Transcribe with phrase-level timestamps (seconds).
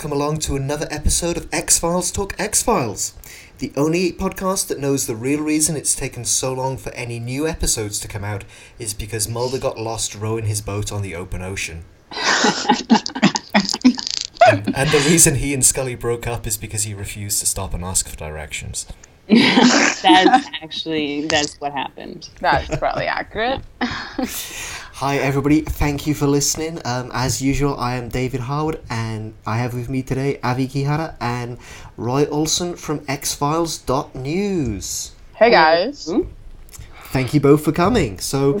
[0.00, 3.12] welcome along to another episode of X Files Talk X Files,
[3.58, 7.46] the only podcast that knows the real reason it's taken so long for any new
[7.46, 8.44] episodes to come out
[8.78, 11.84] is because Mulder got lost rowing his boat on the open ocean.
[14.46, 17.74] and, and the reason he and Scully broke up is because he refused to stop
[17.74, 18.86] and ask for directions.
[19.28, 22.30] that's actually that's what happened.
[22.40, 23.60] That's probably accurate.
[25.00, 25.62] Hi, everybody.
[25.62, 26.78] Thank you for listening.
[26.84, 31.16] Um, as usual, I am David Howard, and I have with me today Avi Kihara
[31.18, 31.56] and
[31.96, 35.12] Roy Olson from xfiles.news.
[35.36, 36.12] Hey guys.
[37.04, 38.18] Thank you both for coming.
[38.18, 38.60] So,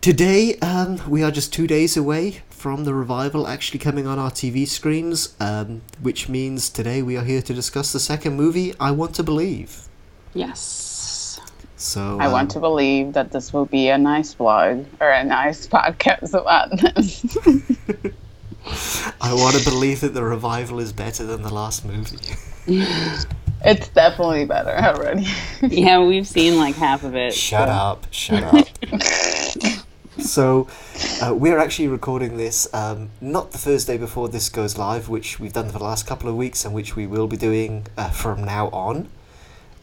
[0.00, 4.30] today um, we are just two days away from the revival actually coming on our
[4.30, 8.92] TV screens, um, which means today we are here to discuss the second movie, I
[8.92, 9.88] Want to Believe.
[10.32, 10.83] Yes.
[11.84, 15.22] So I want um, to believe that this will be a nice blog or a
[15.22, 17.22] nice podcast about this.
[19.20, 22.16] I want to believe that the revival is better than the last movie.
[23.66, 25.26] it's definitely better already.
[25.60, 27.34] Yeah, we've seen like half of it.
[27.34, 28.06] Shut so- up!
[28.10, 28.66] Shut up!
[30.18, 30.66] so,
[31.20, 35.52] uh, we're actually recording this um, not the Thursday before this goes live, which we've
[35.52, 38.42] done for the last couple of weeks, and which we will be doing uh, from
[38.42, 39.10] now on.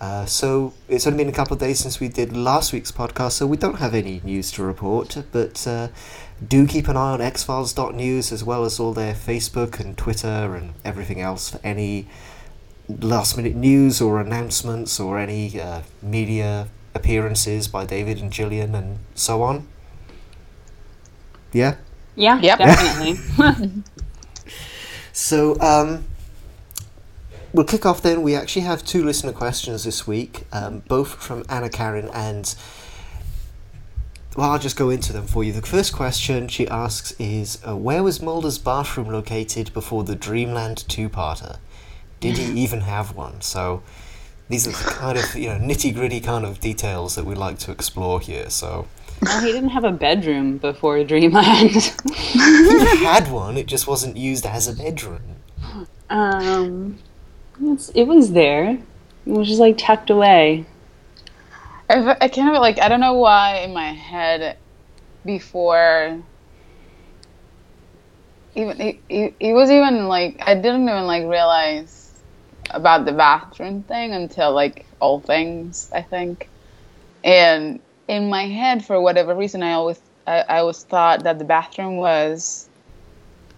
[0.01, 3.33] Uh, so it's only been a couple of days since we did last week's podcast,
[3.33, 5.15] so we don't have any news to report.
[5.31, 5.89] But uh,
[6.45, 10.73] do keep an eye on xfiles.news as well as all their Facebook and Twitter and
[10.83, 12.07] everything else for any
[12.89, 18.97] last minute news or announcements or any uh, media appearances by David and Gillian and
[19.13, 19.67] so on.
[21.53, 21.75] Yeah.
[22.15, 22.57] Yeah, Yep.
[22.57, 23.83] definitely.
[25.13, 26.05] So um,
[27.53, 28.21] we'll kick off then.
[28.21, 32.53] We actually have two listener questions this week, um, both from Anna Karen and.
[34.37, 35.51] Well, I'll just go into them for you.
[35.51, 40.87] The first question she asks is uh, Where was Mulder's bathroom located before the Dreamland
[40.87, 41.57] two parter?
[42.21, 43.41] Did he even have one?
[43.41, 43.83] So
[44.47, 47.57] these are the kind of you know nitty gritty kind of details that we like
[47.59, 48.49] to explore here.
[48.49, 48.87] So
[49.21, 51.93] well, he didn't have a bedroom before Dreamland.
[52.15, 55.21] he had one, it just wasn't used as a bedroom.
[56.09, 56.97] um,
[57.61, 58.71] it's, it was there.
[59.25, 60.65] It was just like tucked away.
[61.89, 64.57] I, I kind of like I don't know why in my head
[65.25, 66.21] before
[68.55, 72.11] even it, it was even like I didn't even like realize
[72.69, 76.49] about the bathroom thing until like all things I think
[77.23, 81.45] and in my head for whatever reason I always I, I always thought that the
[81.45, 82.69] bathroom was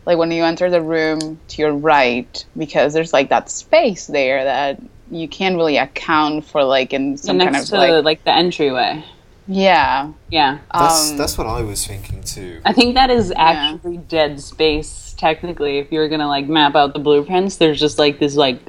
[0.05, 4.43] like when you enter the room to your right because there's like that space there
[4.43, 4.81] that
[5.11, 8.33] you can't really account for like in some next kind of to like like the
[8.33, 9.03] entryway.
[9.47, 12.61] yeah Yeah, That's Um, that's what I was thinking too.
[12.65, 15.13] I think that is actually dead space.
[15.17, 18.59] Technically, if you're gonna like map out the blueprints, there's just like this like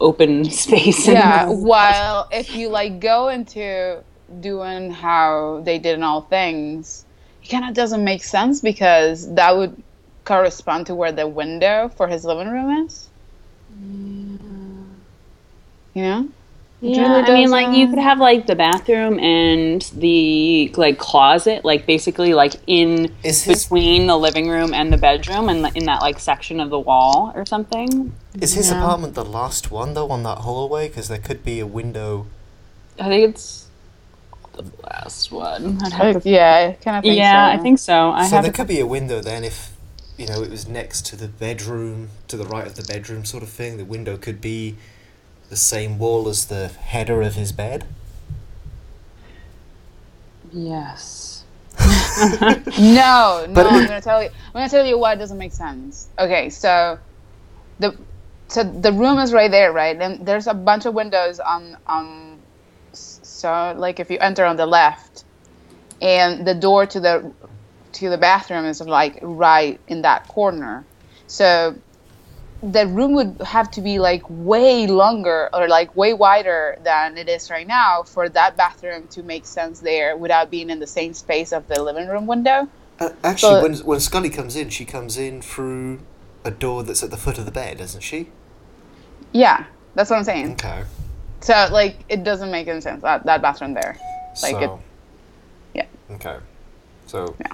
[0.00, 1.06] open space.
[1.06, 4.02] yeah the- while if you like go into
[4.40, 7.04] doing how they did in all things
[7.44, 9.80] it kind of doesn't make sense because that would
[10.24, 13.08] correspond to where the window for his living room is
[15.94, 16.18] Yeah.
[16.20, 16.28] you know
[16.82, 20.72] It Yeah, really I mean, like you could have uh, like the bathroom and the
[20.76, 25.48] like closet, like basically like in Is his- between the living room and the bedroom,
[25.48, 28.12] and in that like section of the wall or something.
[28.40, 30.88] Is his apartment the last one though on that hallway?
[30.88, 32.26] Because there could be a window.
[32.98, 33.66] I think it's
[34.54, 35.78] the last one.
[35.84, 37.58] I'd have oh, to- yeah i kind of think yeah, so.
[37.58, 38.10] I think so.
[38.10, 38.44] I so have.
[38.44, 39.71] there to- could be a window then if
[40.18, 43.42] you know it was next to the bedroom, to the right of the bedroom, sort
[43.42, 43.76] of thing.
[43.78, 44.76] The window could be
[45.48, 47.84] the same wall as the header of his bed.
[50.52, 51.44] yes.
[52.78, 54.28] No, no, But- I'm gonna tell you.
[54.28, 56.08] I'm gonna tell you why it doesn't make sense.
[56.18, 56.98] Okay, so
[57.78, 57.96] the
[58.48, 59.98] so the room is right there, right?
[60.00, 62.38] And there's a bunch of windows on on.
[62.92, 65.24] So like if you enter on the left,
[66.02, 67.32] and the door to the
[67.94, 70.84] to the bathroom is like right in that corner.
[71.26, 71.74] So
[72.62, 77.28] the room would have to be like way longer or like way wider than it
[77.28, 81.12] is right now for that bathroom to make sense there without being in the same
[81.12, 82.68] space of the living room window.
[83.00, 86.00] Uh, actually, when when Scully comes in, she comes in through
[86.44, 88.28] a door that's at the foot of the bed, doesn't she?
[89.32, 90.52] Yeah, that's what I'm saying.
[90.52, 90.84] Okay.
[91.40, 93.96] So like it doesn't make any sense that that bathroom there.
[94.42, 94.80] Like so,
[95.74, 96.14] it- yeah.
[96.14, 96.36] Okay.
[97.06, 97.52] So Yeah.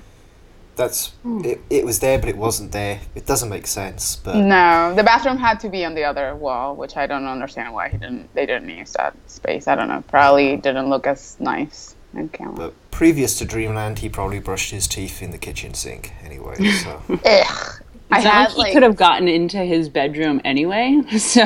[0.79, 1.45] That's hmm.
[1.45, 1.61] it.
[1.69, 3.01] It was there, but it wasn't there.
[3.15, 6.75] It doesn't make sense, but No, the bathroom had to be on the other wall,
[6.75, 8.33] which I don't understand why he didn't.
[8.35, 9.69] They didn't use that space.
[9.69, 10.03] I don't know.
[10.09, 12.55] Probably didn't look as nice on camera.
[12.55, 16.57] but previous to Dreamland, he probably brushed his teeth in the kitchen sink anyway.
[16.79, 17.83] So Ugh.
[18.11, 21.03] I It's had like he could have gotten into his bedroom anyway.
[21.19, 21.43] So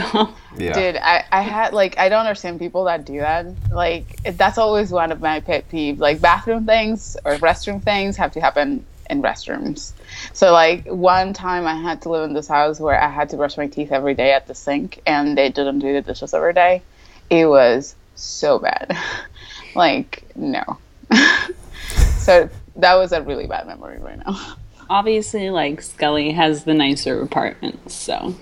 [0.57, 3.47] yeah, dude, I, I had like, I don't understand people that do that.
[3.73, 5.99] Like, it, that's always one of my pet peeves.
[5.99, 9.93] Like, bathroom things or restroom things have to happen in restrooms.
[10.33, 13.37] So, like, one time I had to live in this house where I had to
[13.37, 16.55] brush my teeth every day at the sink, and they didn't do the dishes every
[16.55, 16.83] day.
[17.31, 18.97] It was so bad.
[19.77, 20.79] like, no.
[22.17, 24.57] so that was a really bad memory right now.
[24.91, 28.35] obviously, like Scully has the nicer apartment, so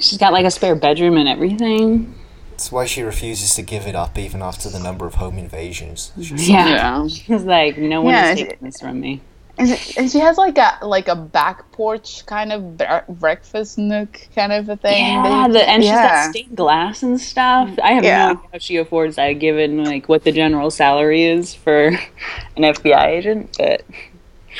[0.00, 2.14] she's got like a spare bedroom and everything.
[2.60, 6.12] That's why she refuses to give it up even after the number of home invasions.
[6.18, 7.08] Yeah, Yeah.
[7.08, 9.22] she's like, no one Yeah, is taking this from me.
[9.56, 13.78] And she- and she has like a like a back porch kind of bre- breakfast
[13.78, 15.06] nook kind of a thing.
[15.06, 17.70] Yeah, the, and she's got stained glass and stuff.
[17.82, 18.26] I have Yeah.
[18.26, 21.86] no idea how she affords that, given like what the general salary is for
[22.56, 23.56] an FBI agent.
[23.58, 23.84] But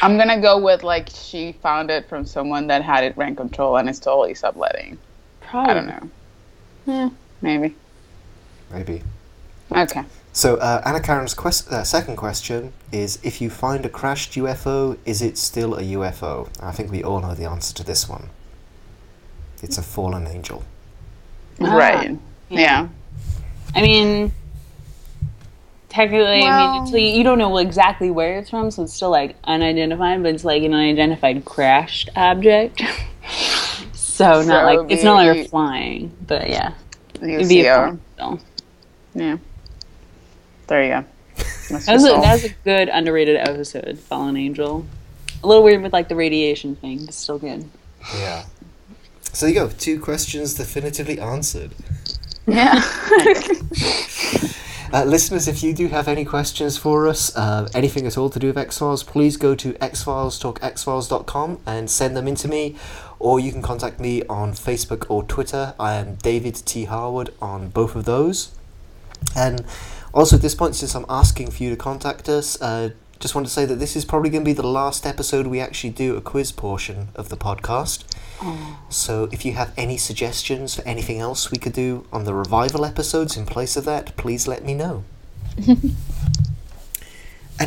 [0.01, 3.77] I'm gonna go with like she found it from someone that had it rent control
[3.77, 4.97] and it's totally subletting.
[5.43, 6.11] probably I don't know.
[6.87, 7.11] Yeah,
[7.43, 7.75] maybe.
[8.73, 9.03] Maybe.
[9.73, 10.03] Okay.
[10.33, 14.97] So uh, Anna Karen's quest- uh, second question is: If you find a crashed UFO,
[15.05, 16.49] is it still a UFO?
[16.61, 18.31] I think we all know the answer to this one.
[19.63, 20.65] It's a fallen angel.
[21.61, 22.19] Ah, right.
[22.49, 22.89] Yeah.
[23.75, 24.33] I mean,
[25.89, 29.11] technically, I mean, it's like, you don't know exactly where it's from, so it's still
[29.11, 32.81] like unidentified, but it's like an unidentified crashed object.
[33.93, 36.73] so, So not like it's no longer maybe- flying, but yeah,
[37.23, 38.41] You it'd be a fun film.
[39.21, 39.37] Yeah.
[40.67, 41.05] There you go.
[41.71, 44.87] That's That was, a, that was a good underrated episode, Fallen Angel.
[45.43, 47.69] A little weird with like the radiation thing, but still good.
[48.17, 48.45] Yeah.
[49.33, 49.69] So you go.
[49.69, 51.73] Two questions definitively answered.
[52.47, 52.83] yeah.
[54.93, 58.41] Uh, listeners, if you do have any questions for us, uh, anything at all to
[58.41, 62.75] do with X Files, please go to xfilestalkxfiles.com and send them in to me,
[63.21, 65.75] or you can contact me on Facebook or Twitter.
[65.79, 66.87] I am David T.
[66.87, 68.51] Harwood on both of those.
[69.37, 69.65] And
[70.13, 72.91] also, at this point, since I'm asking for you to contact us, uh,
[73.21, 75.61] just want to say that this is probably going to be the last episode we
[75.61, 78.05] actually do a quiz portion of the podcast.
[78.89, 82.87] So if you have any suggestions for anything else we could do on the revival
[82.87, 85.05] episodes in place of that, please let me know.
[85.67, 85.95] and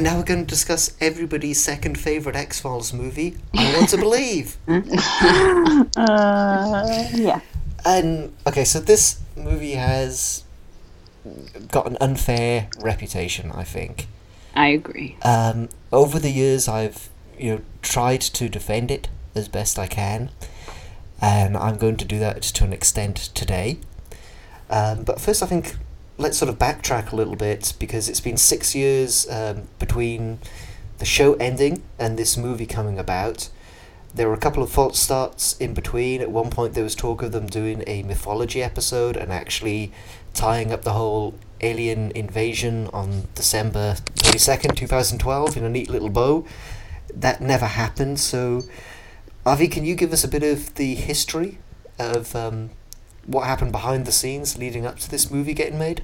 [0.01, 4.57] now we're going to discuss everybody's second favourite X Files movie, I Want to Believe.
[5.95, 7.41] Uh, yeah.
[7.85, 10.43] And okay, so this movie has
[11.71, 14.07] got an unfair reputation, I think.
[14.55, 15.17] I agree.
[15.23, 20.29] Um, over the years, I've you know tried to defend it as best I can,
[21.21, 23.79] and I'm going to do that to an extent today.
[24.69, 25.75] Um, but first, I think
[26.17, 30.39] let's sort of backtrack a little bit because it's been six years um, between
[30.99, 33.49] the show ending and this movie coming about.
[34.13, 36.21] There were a couple of false starts in between.
[36.21, 39.91] At one point, there was talk of them doing a mythology episode and actually
[40.33, 46.45] tying up the whole alien invasion on December 22nd, 2012, in a neat little bow.
[47.13, 48.61] That never happened, so.
[49.45, 51.57] Avi, can you give us a bit of the history
[51.99, 52.69] of um,
[53.25, 56.03] what happened behind the scenes leading up to this movie getting made?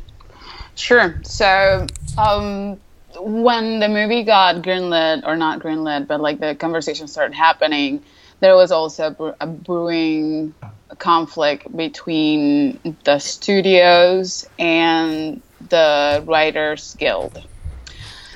[0.75, 1.19] Sure.
[1.23, 1.87] So,
[2.17, 2.79] um,
[3.17, 8.03] when the movie got greenlit, or not greenlit, but like the conversation started happening,
[8.39, 10.53] there was also a, brewing
[10.97, 17.45] conflict between the studios and the Writers Guild.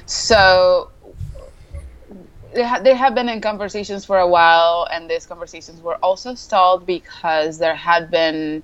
[0.06, 0.92] So,
[2.54, 6.86] they, they have been in conversations for a while, and these conversations were also stalled
[6.86, 8.64] because there had been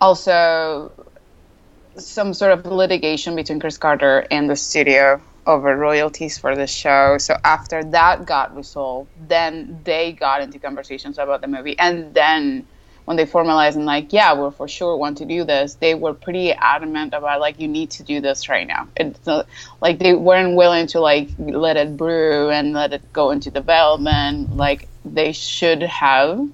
[0.00, 1.09] also
[2.06, 7.18] some sort of litigation between Chris Carter and the studio over royalties for the show.
[7.18, 11.78] So after that got resolved, then they got into conversations about the movie.
[11.78, 12.66] And then
[13.06, 16.14] when they formalized and like, yeah, we're for sure want to do this, they were
[16.14, 18.86] pretty adamant about like, you need to do this right now.
[18.96, 19.46] It's not,
[19.80, 24.56] like they weren't willing to like let it brew and let it go into development
[24.56, 26.48] like they should have.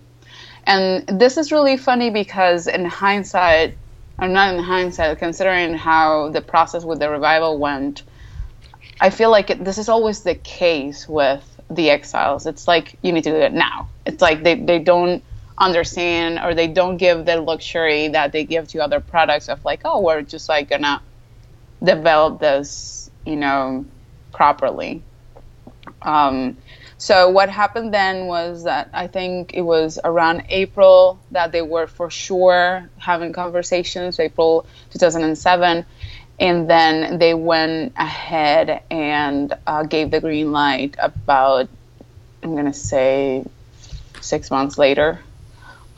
[0.64, 3.76] And this is really funny because in hindsight,
[4.18, 8.02] or not in hindsight, considering how the process with the revival went,
[9.00, 12.46] I feel like it, this is always the case with the X Files.
[12.46, 13.88] It's like you need to do it now.
[14.06, 15.22] It's like they, they don't
[15.58, 19.80] understand or they don't give the luxury that they give to other products of like,
[19.84, 21.02] oh, we're just like gonna
[21.82, 23.84] develop this, you know,
[24.32, 25.02] properly.
[26.02, 26.56] Um,
[26.98, 31.86] so what happened then was that I think it was around April that they were
[31.86, 35.84] for sure having conversations, April 2007,
[36.40, 41.68] and then they went ahead and uh, gave the green light about
[42.42, 43.44] I'm gonna say
[44.20, 45.20] six months later.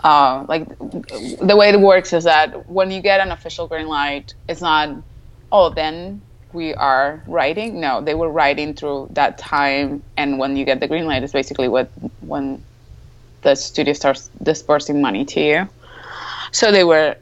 [0.03, 4.35] Uh, like the way it works is that when you get an official green light,
[4.49, 4.97] it's not
[5.53, 7.81] oh then we are writing.
[7.81, 11.33] No, they were writing through that time, and when you get the green light, is
[11.33, 11.91] basically what
[12.21, 12.63] when
[13.43, 15.69] the studio starts dispersing money to you.
[16.53, 17.17] So they were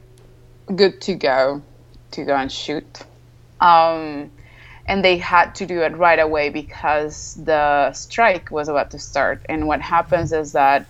[0.75, 1.61] good to go
[2.11, 2.99] to go and shoot.
[3.59, 4.31] Um,
[4.87, 9.41] and they had to do it right away because the strike was about to start.
[9.49, 10.85] And what happens is that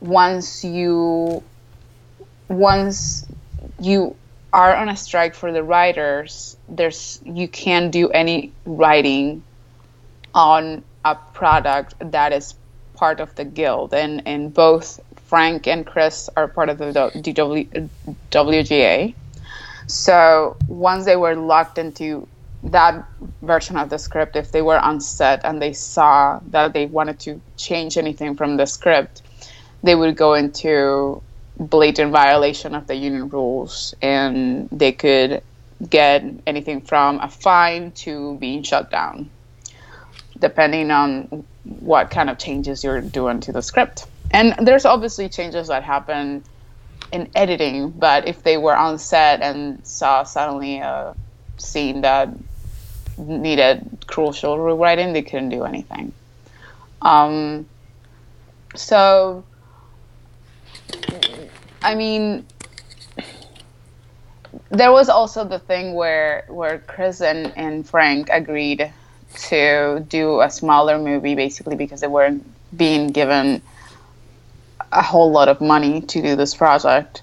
[0.00, 1.42] once you
[2.48, 3.26] once
[3.80, 4.16] you
[4.52, 9.42] are on a strike for the writers, there's you can't do any writing
[10.34, 12.54] on a product that is
[12.94, 17.88] part of the guild, and and both Frank and Chris are part of the DW,
[18.30, 19.14] WGA.
[19.86, 22.26] So once they were locked into
[22.64, 23.06] that
[23.42, 27.20] version of the script, if they were on set and they saw that they wanted
[27.20, 29.22] to change anything from the script,
[29.82, 31.22] they would go into
[31.58, 35.42] blatant violation of the union rules and they could
[35.88, 39.28] get anything from a fine to being shut down
[40.38, 44.06] depending on what kind of changes you're doing to the script.
[44.30, 46.44] And there's obviously changes that happen
[47.10, 51.14] in editing but if they were on set and saw suddenly a
[51.56, 52.28] scene that
[53.16, 56.12] needed crucial rewriting they couldn't do anything.
[57.02, 57.66] Um,
[58.76, 59.44] so
[61.82, 62.46] I mean,
[64.70, 68.92] there was also the thing where where Chris and, and Frank agreed
[69.48, 72.44] to do a smaller movie basically because they weren't
[72.76, 73.62] being given
[74.92, 77.22] a whole lot of money to do this project.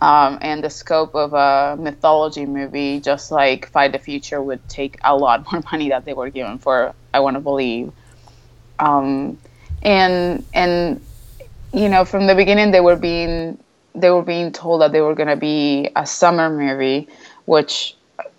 [0.00, 4.96] Um, and the scope of a mythology movie, just like Fight the Future, would take
[5.02, 6.94] a lot more money that they were given for.
[7.12, 7.90] I want to believe,
[8.78, 9.38] um,
[9.82, 11.00] and and
[11.72, 13.58] you know from the beginning they were being
[14.00, 17.08] they were being told that they were going to be a summer movie,
[17.46, 17.96] which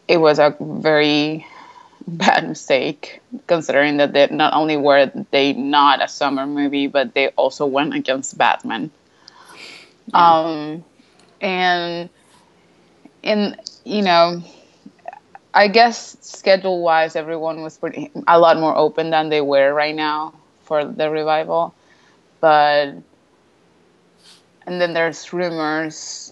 [0.07, 1.45] it was a very
[2.07, 7.29] bad mistake considering that they not only were they not a summer movie, but they
[7.29, 8.91] also went against Batman.
[10.13, 10.83] Um,
[11.41, 12.09] and
[13.23, 14.41] in you know,
[15.53, 19.95] I guess schedule wise, everyone was pretty a lot more open than they were right
[19.95, 21.73] now for the revival,
[22.39, 22.93] but
[24.69, 26.31] and then there's rumors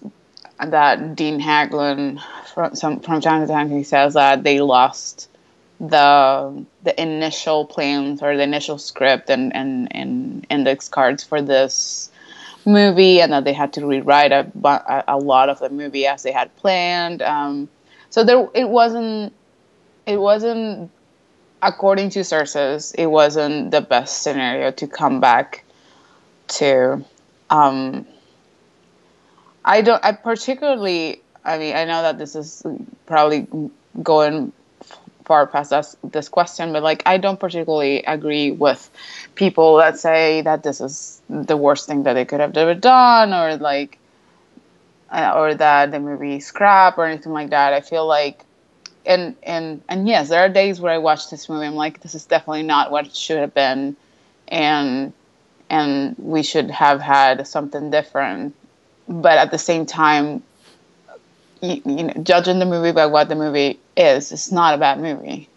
[0.60, 2.22] that Dean Haglund,
[2.54, 5.28] from some from time to time, he says that they lost
[5.80, 12.12] the the initial plans or the initial script and and, and index cards for this
[12.64, 14.46] movie, and that they had to rewrite a,
[15.08, 17.24] a lot of the movie as they had planned.
[17.24, 17.68] Um,
[18.12, 19.34] so there, it wasn't
[20.06, 20.92] it wasn't
[21.64, 25.64] according to sources, it wasn't the best scenario to come back
[26.50, 27.04] to.
[27.50, 28.06] Um,
[29.68, 30.04] I don't.
[30.04, 31.22] I particularly.
[31.46, 32.64] I mean, I know that this is
[33.06, 33.48] probably
[34.04, 34.54] going
[35.26, 38.90] far past us, this question, but like, I don't particularly agree with
[39.36, 43.34] people that say that this is the worst thing that they could have ever done,
[43.34, 44.00] or like,
[45.12, 47.74] uh, or that the movie scrap or anything like that.
[47.74, 48.46] I feel like,
[49.06, 52.16] and and and yes, there are days where I watch this movie, I'm like, this
[52.16, 53.98] is definitely not what it should have been,
[54.48, 55.14] and
[55.70, 58.56] and we should have had something different
[59.08, 60.44] but at the same time,
[61.62, 65.00] you, you, know, judging the movie by what the movie is, it's not a bad
[65.00, 65.50] movie.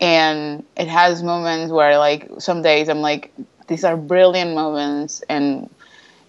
[0.00, 3.32] And it has moments where, like, some days I'm like,
[3.66, 5.68] these are brilliant moments, and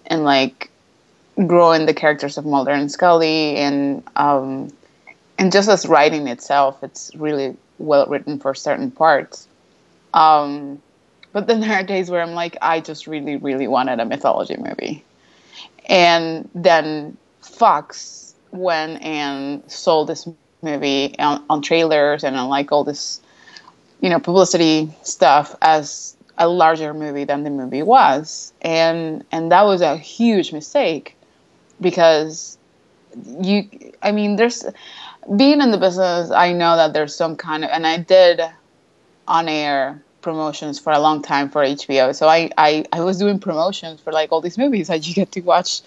[0.06, 0.70] and like
[1.46, 4.72] growing the characters of Mulder and Scully, and um,
[5.38, 9.46] and just as writing itself, it's really well written for certain parts.
[10.14, 10.82] Um,
[11.32, 14.56] but then there are days where I'm like, I just really, really wanted a mythology
[14.56, 15.04] movie
[15.88, 20.28] and then Fox went and sold this
[20.62, 23.20] movie on, on trailers and on like all this,
[24.00, 29.62] you know, publicity stuff as a larger movie than the movie was, and and that
[29.62, 31.16] was a huge mistake
[31.80, 32.58] because
[33.40, 33.68] you,
[34.02, 34.64] I mean, there's
[35.36, 36.30] being in the business.
[36.30, 38.40] I know that there's some kind of, and I did
[39.26, 42.14] on air promotions for a long time for HBO.
[42.14, 45.32] So I, I, I was doing promotions for like all these movies that you get
[45.32, 45.80] to watch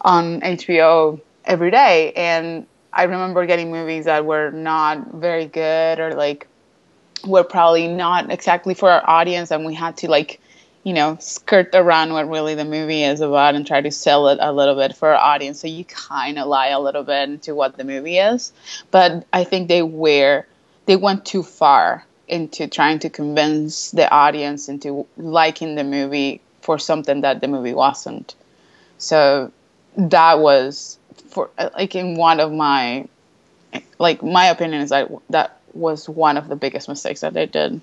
[0.00, 2.12] on HBO every day.
[2.12, 6.46] And I remember getting movies that were not very good or like
[7.26, 10.40] were probably not exactly for our audience, and we had to like
[10.82, 14.38] you know skirt around what really the movie is about and try to sell it
[14.40, 15.60] a little bit for our audience.
[15.60, 18.52] So you kind of lie a little bit into what the movie is,
[18.90, 20.46] but I think they were
[20.86, 22.04] they went too far
[22.34, 27.74] into trying to convince the audience into liking the movie for something that the movie
[27.74, 28.34] wasn't.
[28.98, 29.52] So
[29.96, 30.98] that was
[31.28, 33.06] for like in one of my
[33.98, 37.80] like my opinion is that that was one of the biggest mistakes that they did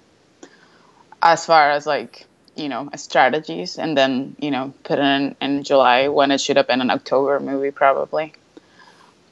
[1.21, 5.63] as far as like you know strategies and then you know put it in in
[5.63, 8.33] july when it should have been an october movie probably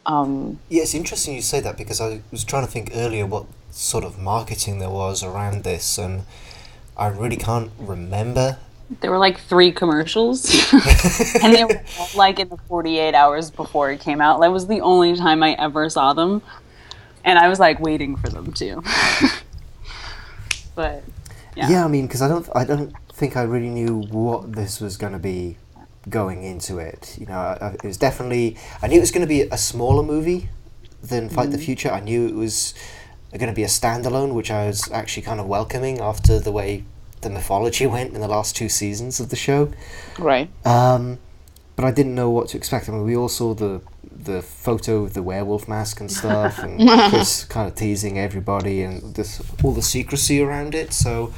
[0.05, 3.45] um Yeah, it's interesting you say that because I was trying to think earlier what
[3.71, 6.23] sort of marketing there was around this, and
[6.97, 8.57] I really can't remember.
[9.01, 10.49] There were like three commercials,
[11.43, 11.81] and they were
[12.15, 14.41] like in the 48 hours before it came out.
[14.41, 16.41] That was the only time I ever saw them,
[17.23, 18.83] and I was like waiting for them too.
[20.75, 21.03] but
[21.55, 21.69] yeah.
[21.69, 24.97] Yeah, I mean, because I don't, I don't think I really knew what this was
[24.97, 25.57] going to be
[26.07, 27.15] going into it.
[27.19, 28.57] You know, I, it was definitely.
[28.81, 30.49] I knew it was going to be a smaller movie
[31.01, 31.65] than Fight the mm-hmm.
[31.65, 31.91] Future.
[31.91, 32.73] I knew it was
[33.37, 36.83] going to be a standalone, which I was actually kind of welcoming after the way
[37.21, 39.71] the mythology went in the last two seasons of the show.
[40.17, 41.19] right Um,
[41.75, 42.89] but I didn't know what to expect.
[42.89, 43.81] I mean, we all saw the
[44.11, 49.15] the photo of the werewolf mask and stuff, and Chris kind of teasing everybody and
[49.15, 50.91] this all the secrecy around it.
[50.91, 51.33] So,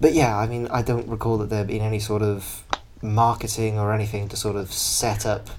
[0.00, 2.62] but yeah, I mean, I don't recall that there being any sort of
[3.02, 5.50] marketing or anything to sort of set up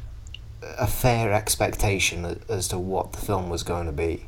[0.79, 4.27] a fair expectation as to what the film was going to be.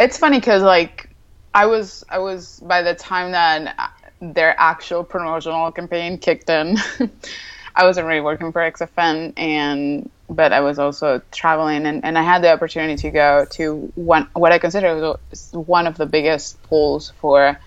[0.00, 1.08] It's funny because like
[1.54, 6.76] i was i was by the time that their actual promotional campaign kicked in
[7.76, 12.22] i wasn't really working for xfn and but i was also traveling and, and i
[12.22, 14.94] had the opportunity to go to one what i consider
[15.30, 17.58] was one of the biggest polls for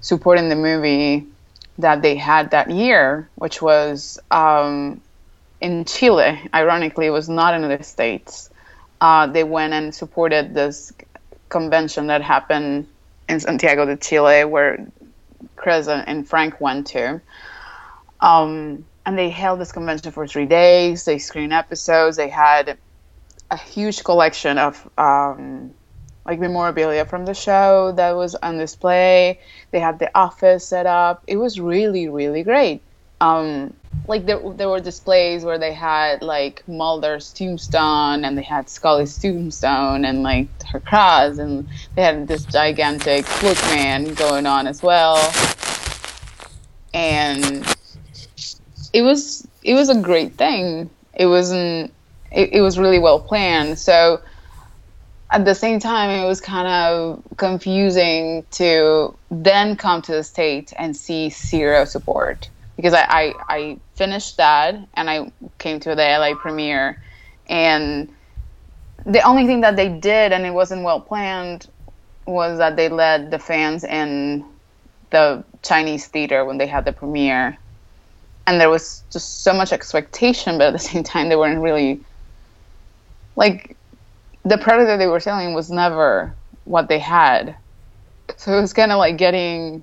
[0.00, 1.26] supporting the movie
[1.78, 5.00] that they had that year which was um,
[5.60, 6.40] in chile.
[6.54, 8.50] Ironically it was not in the states.
[9.00, 10.92] Uh, they went and supported this
[11.48, 12.86] convention that happened
[13.28, 14.86] in Santiago de Chile, where
[15.56, 17.20] Chris and Frank went to.
[18.20, 21.04] Um, and they held this convention for three days.
[21.04, 22.16] They screened episodes.
[22.16, 22.76] They had
[23.50, 25.72] a huge collection of um,
[26.24, 29.40] like memorabilia from the show that was on display.
[29.70, 31.22] They had the office set up.
[31.26, 32.82] It was really, really great.
[33.20, 33.74] Um,
[34.08, 39.18] like there, there were displays where they had like Mulder's tombstone and they had Scully's
[39.18, 45.16] tombstone and like her cross and they had this gigantic bookman going on as well.
[46.94, 47.66] And
[48.92, 50.88] it was it was a great thing.
[51.14, 51.92] It wasn't
[52.30, 53.78] it, it was really well planned.
[53.78, 54.20] So
[55.30, 60.72] at the same time it was kind of confusing to then come to the state
[60.78, 66.02] and see zero support because I, I, I finished that and I came to the
[66.02, 67.00] LA premiere.
[67.48, 68.08] And
[69.04, 71.68] the only thing that they did and it wasn't well planned
[72.26, 74.44] was that they let the fans in
[75.10, 77.56] the Chinese theater when they had the premiere.
[78.46, 82.00] And there was just so much expectation but at the same time they weren't really
[83.36, 83.76] like
[84.44, 86.34] the product that they were selling was never
[86.64, 87.56] what they had.
[88.36, 89.82] So it was kind of like getting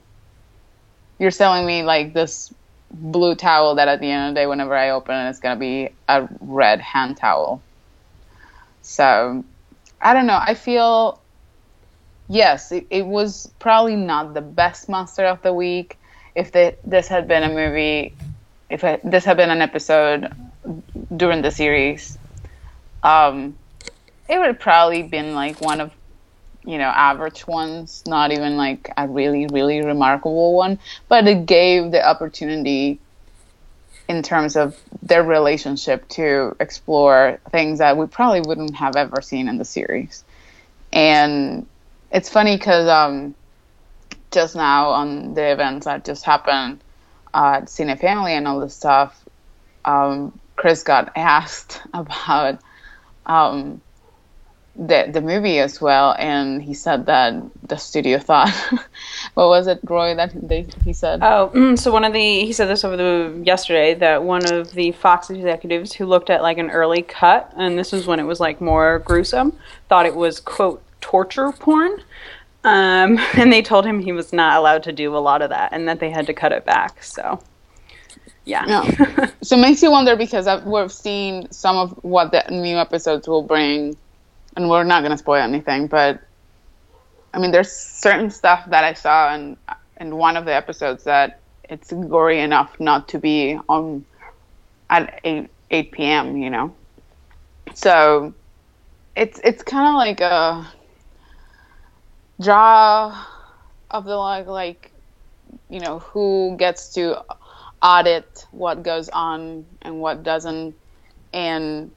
[1.20, 2.54] you're selling me like this
[2.94, 5.56] blue towel that at the end of the day whenever i open it it's going
[5.56, 7.62] to be a red hand towel.
[8.82, 9.44] So
[10.02, 10.40] i don't know.
[10.40, 11.20] I feel
[12.30, 15.98] yes it, it was probably not the best monster of the week.
[16.36, 18.14] If this had been a movie
[18.70, 20.34] if this had been an episode
[21.16, 22.18] during the series
[23.04, 23.56] um
[24.30, 25.92] it would have probably been like one of
[26.66, 31.92] you know average ones not even like a really really remarkable one but it gave
[31.92, 33.00] the opportunity
[34.08, 39.48] in terms of their relationship to explore things that we probably wouldn't have ever seen
[39.48, 40.24] in the series.
[40.92, 41.66] And
[42.12, 43.34] it's funny because um,
[44.32, 46.82] just now on the events that just happened
[47.34, 49.24] uh, at Cinefamily and all this stuff,
[49.86, 52.60] um, Chris got asked about
[53.26, 53.82] um,
[54.76, 57.36] the the movie as well, and he said that
[57.68, 58.50] the studio thought,
[59.36, 60.16] what was it, Roy?
[60.16, 61.20] That they he said.
[61.22, 64.72] Oh, mm, so one of the he said this over the yesterday that one of
[64.72, 68.24] the Fox executives who looked at like an early cut, and this was when it
[68.24, 69.58] was like more gruesome,
[69.90, 72.02] thought it was quote torture porn,
[72.64, 75.72] um, and they told him he was not allowed to do a lot of that,
[75.72, 77.04] and that they had to cut it back.
[77.04, 77.40] So,
[78.46, 79.30] yeah, Yeah.
[79.44, 83.28] so it makes you wonder because I've, we've seen some of what the new episodes
[83.28, 83.96] will bring,
[84.56, 86.22] and we're not going to spoil anything, but
[87.34, 89.58] I mean, there's certain stuff that I saw in
[90.00, 91.40] in one of the episodes that
[91.70, 94.06] it's gory enough not to be on
[94.90, 96.38] at 8, 8 p.m.
[96.38, 96.76] You know,
[97.74, 98.34] so
[99.16, 100.68] it's it's kind of like a
[102.42, 103.26] draw
[103.90, 104.92] of the like like
[105.70, 107.24] you know who gets to
[107.82, 110.76] audit what goes on and what doesn't
[111.34, 111.92] and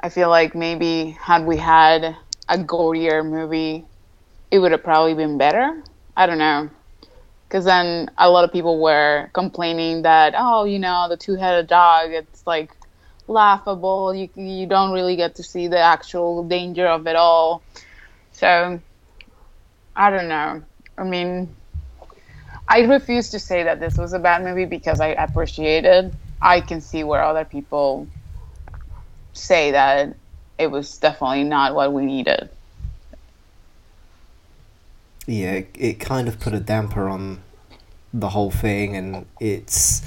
[0.00, 2.16] i feel like maybe had we had
[2.48, 3.84] a gorier movie
[4.50, 5.82] it would have probably been better.
[6.16, 6.70] I don't know.
[7.46, 12.10] Because then a lot of people were complaining that oh you know the two-headed dog
[12.12, 12.70] it's like
[13.26, 14.14] laughable.
[14.14, 17.62] You you don't really get to see the actual danger of it all.
[18.32, 18.80] So
[19.96, 20.62] i don't know.
[20.96, 21.54] I mean
[22.70, 26.14] I refuse to say that this was a bad movie because I appreciated.
[26.40, 28.08] I can see where other people
[29.38, 30.14] say that
[30.58, 32.48] it was definitely not what we needed.
[35.26, 37.42] Yeah, it, it kind of put a damper on
[38.12, 40.02] the whole thing, and it's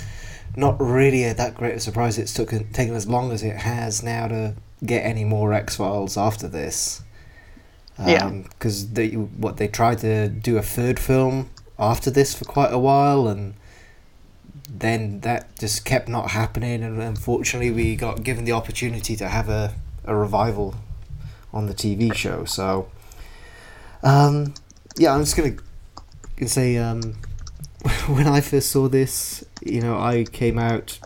[0.55, 4.03] not really a, that great a surprise it's took, taken as long as it has
[4.03, 7.01] now to get any more X Files after this.
[7.97, 8.29] Um, Yeah.
[8.29, 12.79] Because they what they tried to do a third film after this for quite a
[12.79, 13.53] while, and
[14.73, 16.83] then that just kept not happening.
[16.83, 19.73] And unfortunately, we got given the opportunity to have a,
[20.05, 20.75] a revival
[21.53, 22.45] on the TV show.
[22.45, 22.89] So,
[24.03, 24.53] um,
[24.97, 25.55] yeah, I'm just gonna,
[26.47, 27.01] say um,
[28.07, 30.99] when I first saw this, you know, I came out.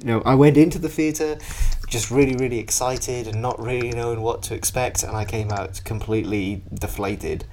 [0.00, 1.38] You know, I went into the theater
[1.86, 5.82] just really, really excited and not really knowing what to expect, and I came out
[5.84, 7.44] completely deflated.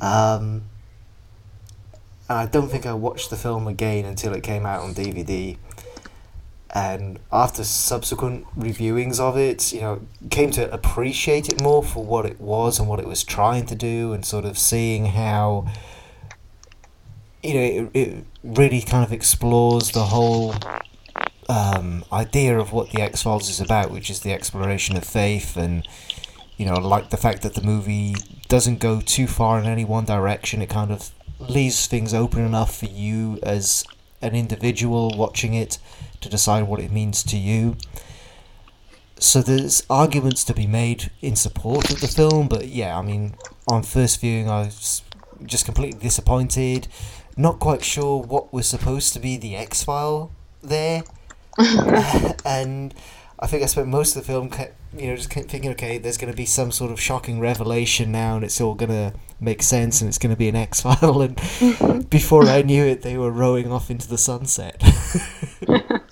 [0.00, 0.62] Um,
[2.34, 5.56] I don't think I watched the film again until it came out on DVD.
[6.74, 12.24] And after subsequent reviewings of it, you know, came to appreciate it more for what
[12.24, 15.66] it was and what it was trying to do, and sort of seeing how,
[17.42, 20.54] you know, it, it really kind of explores the whole
[21.50, 25.58] um, idea of what the X Files is about, which is the exploration of faith,
[25.58, 25.86] and
[26.56, 28.14] you know, like the fact that the movie
[28.48, 30.62] doesn't go too far in any one direction.
[30.62, 31.10] It kind of
[31.48, 33.84] leaves things open enough for you as
[34.20, 35.78] an individual watching it
[36.20, 37.76] to decide what it means to you.
[39.18, 43.34] So there's arguments to be made in support of the film, but yeah, I mean,
[43.68, 45.02] on first viewing, I was
[45.44, 46.88] just completely disappointed.
[47.36, 51.04] Not quite sure what was supposed to be the X File there,
[52.44, 52.94] and
[53.38, 54.50] I think I spent most of the film,
[54.96, 58.36] you know, just thinking, okay, there's going to be some sort of shocking revelation now,
[58.36, 61.22] and it's all going to make sense, and it's going to be an X File.
[61.22, 61.36] And
[62.10, 64.82] before I knew it, they were rowing off into the sunset.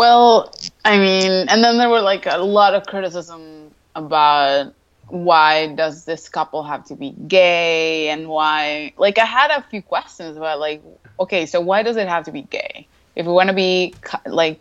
[0.00, 0.50] Well,
[0.82, 4.72] I mean, and then there were like a lot of criticism about
[5.08, 9.82] why does this couple have to be gay and why like I had a few
[9.82, 10.82] questions about like
[11.18, 12.86] okay, so why does it have to be gay?
[13.14, 13.92] If we want to be
[14.24, 14.58] like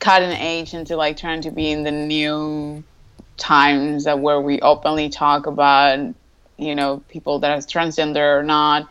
[0.00, 2.82] cut in age into like trying to be in the new
[3.36, 5.98] times that where we openly talk about
[6.58, 8.88] you know people that are transgender or not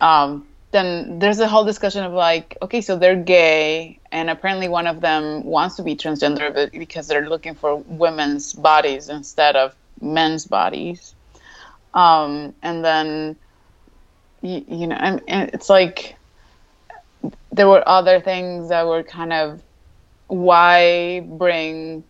[0.00, 4.86] um, then there's a whole discussion of like, okay, so they're gay, and apparently one
[4.86, 9.74] of them wants to be transgender but because they're looking for women's bodies instead of
[10.00, 11.14] men's bodies.
[11.92, 13.36] Um, and then,
[14.42, 16.16] you, you know, and, and it's like
[17.50, 19.60] there were other things that were kind of
[20.30, 22.04] why bring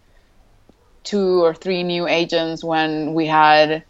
[1.05, 3.85] two or three new agents when we had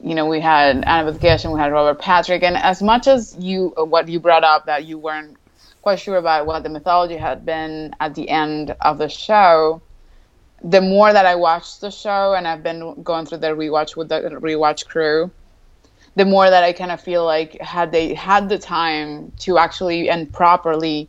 [0.00, 2.42] you know, we had Annabeth Gish and we had Robert Patrick.
[2.44, 5.36] And as much as you, what you brought up, that you weren't
[5.82, 9.82] quite sure about what the mythology had been at the end of the show,
[10.62, 14.08] the more that I watched the show, and I've been going through the rewatch with
[14.08, 15.30] the rewatch crew,
[16.14, 20.10] the more that I kind of feel like had they had the time to actually
[20.10, 21.08] and properly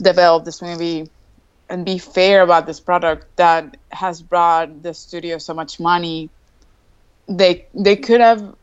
[0.00, 1.10] develop this movie
[1.70, 6.28] and be fair about this product that has brought the studio so much money.
[7.28, 8.54] They they could have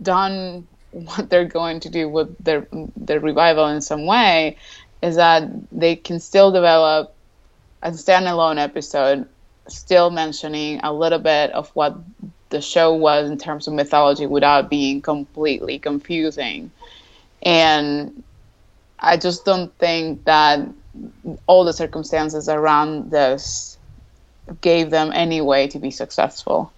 [0.00, 4.56] done what they're going to do with their their revival in some way
[5.02, 7.12] is that they can still develop
[7.82, 9.26] a standalone episode
[9.66, 11.96] still mentioning a little bit of what
[12.50, 16.70] the show was in terms of mythology without being completely confusing.
[17.42, 18.22] And
[19.04, 20.60] i just don't think that
[21.46, 23.78] all the circumstances around this
[24.60, 26.72] gave them any way to be successful.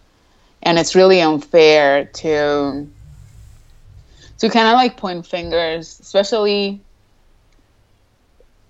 [0.62, 2.88] And it's really unfair to
[4.38, 6.80] to kind of like point fingers especially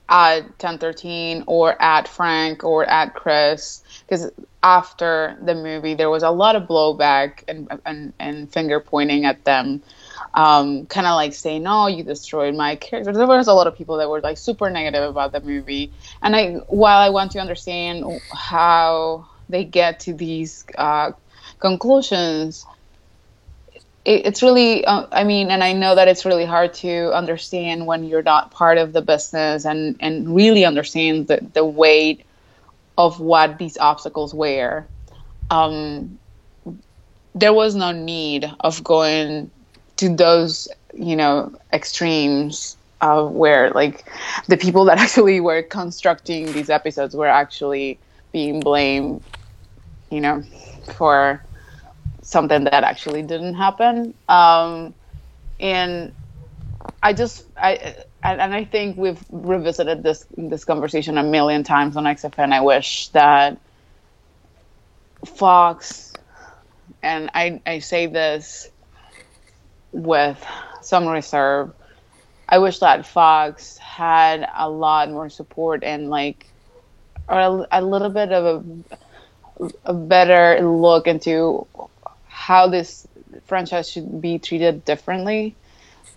[0.08, 4.30] at 1013 or at frank or at chris because
[4.62, 9.44] after the movie there was a lot of blowback and and, and finger pointing at
[9.44, 9.82] them
[10.34, 13.12] um, kind of like saying no you destroyed my character.
[13.12, 15.92] There was a lot of people that were like super negative about the movie.
[16.22, 21.12] And i while i want to understand how they get to these uh,
[21.60, 22.66] conclusions
[24.04, 27.86] it, it's really uh, i mean and i know that it's really hard to understand
[27.86, 32.24] when you're not part of the business and and really understand the, the weight
[32.96, 34.86] of what these obstacles were
[35.50, 36.18] um,
[37.34, 39.50] there was no need of going
[39.96, 44.04] to those you know extremes uh, where like
[44.48, 47.98] the people that actually were constructing these episodes were actually
[48.32, 49.22] being blamed
[50.10, 50.42] you know
[50.94, 51.42] for
[52.22, 54.14] something that actually didn't happen.
[54.28, 54.94] Um,
[55.60, 56.12] and
[57.02, 62.04] I just I and, I think we've revisited this this conversation a million times on
[62.04, 62.52] XFN.
[62.52, 63.58] I wish that
[65.26, 66.12] Fox
[67.02, 68.70] and I I say this
[69.94, 70.44] with
[70.82, 71.72] some reserve.
[72.48, 76.46] I wish that Fox had a lot more support and like
[77.28, 78.66] a, a little bit of
[79.60, 81.66] a, a better look into
[82.26, 83.06] how this
[83.46, 85.54] franchise should be treated differently.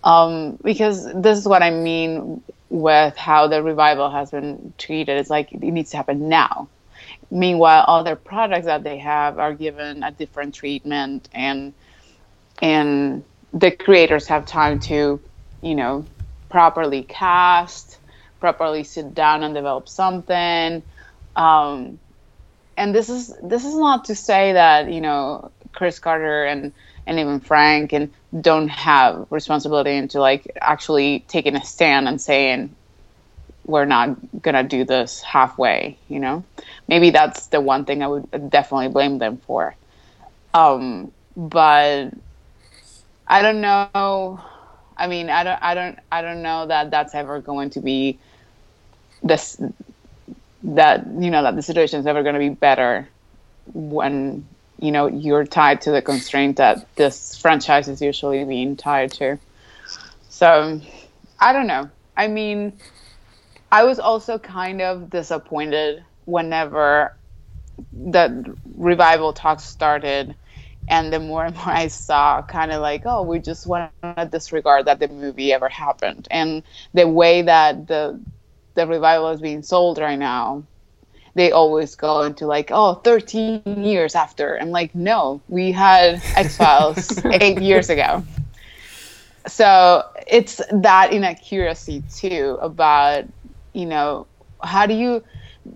[0.04, 5.18] Um, because this is what I mean with how the revival has been treated.
[5.18, 6.68] It's like it needs to happen now.
[7.30, 11.74] Meanwhile, other products that they have are given a different treatment, and
[12.60, 15.20] and the creators have time to,
[15.62, 16.08] you know,
[16.50, 18.00] properly cast,
[18.40, 20.82] properly sit down and develop something.
[21.36, 22.00] Um,
[22.76, 26.72] and this is this is not to say that you know Chris Carter and
[27.06, 32.76] and even Frank and don't have responsibility into like actually taking a stand and saying
[33.64, 36.44] we're not gonna do this halfway you know
[36.88, 39.76] maybe that's the one thing i would definitely blame them for
[40.54, 42.10] um, but
[43.28, 44.40] i don't know.
[44.96, 48.18] I mean i don't i don't i don't know that that's ever going to be
[49.22, 49.60] this
[50.62, 53.08] that you know that the situation is ever going to be better
[53.72, 54.46] when
[54.80, 59.38] you know you're tied to the constraint that this franchise is usually being tied to.
[60.28, 60.80] So
[61.38, 61.90] i don't know.
[62.16, 62.72] I mean
[63.70, 67.14] i was also kind of disappointed whenever
[67.92, 70.34] the revival talks started
[70.88, 74.28] and the more and more i saw kind of like oh we just want to
[74.30, 76.62] disregard that the movie ever happened and
[76.94, 78.18] the way that the
[78.74, 80.62] the revival is being sold right now
[81.38, 84.60] they always go into like, oh, 13 years after.
[84.60, 88.24] I'm like, no, we had X Files eight years ago.
[89.46, 93.24] So it's that inaccuracy too about,
[93.72, 94.26] you know,
[94.62, 95.22] how do you,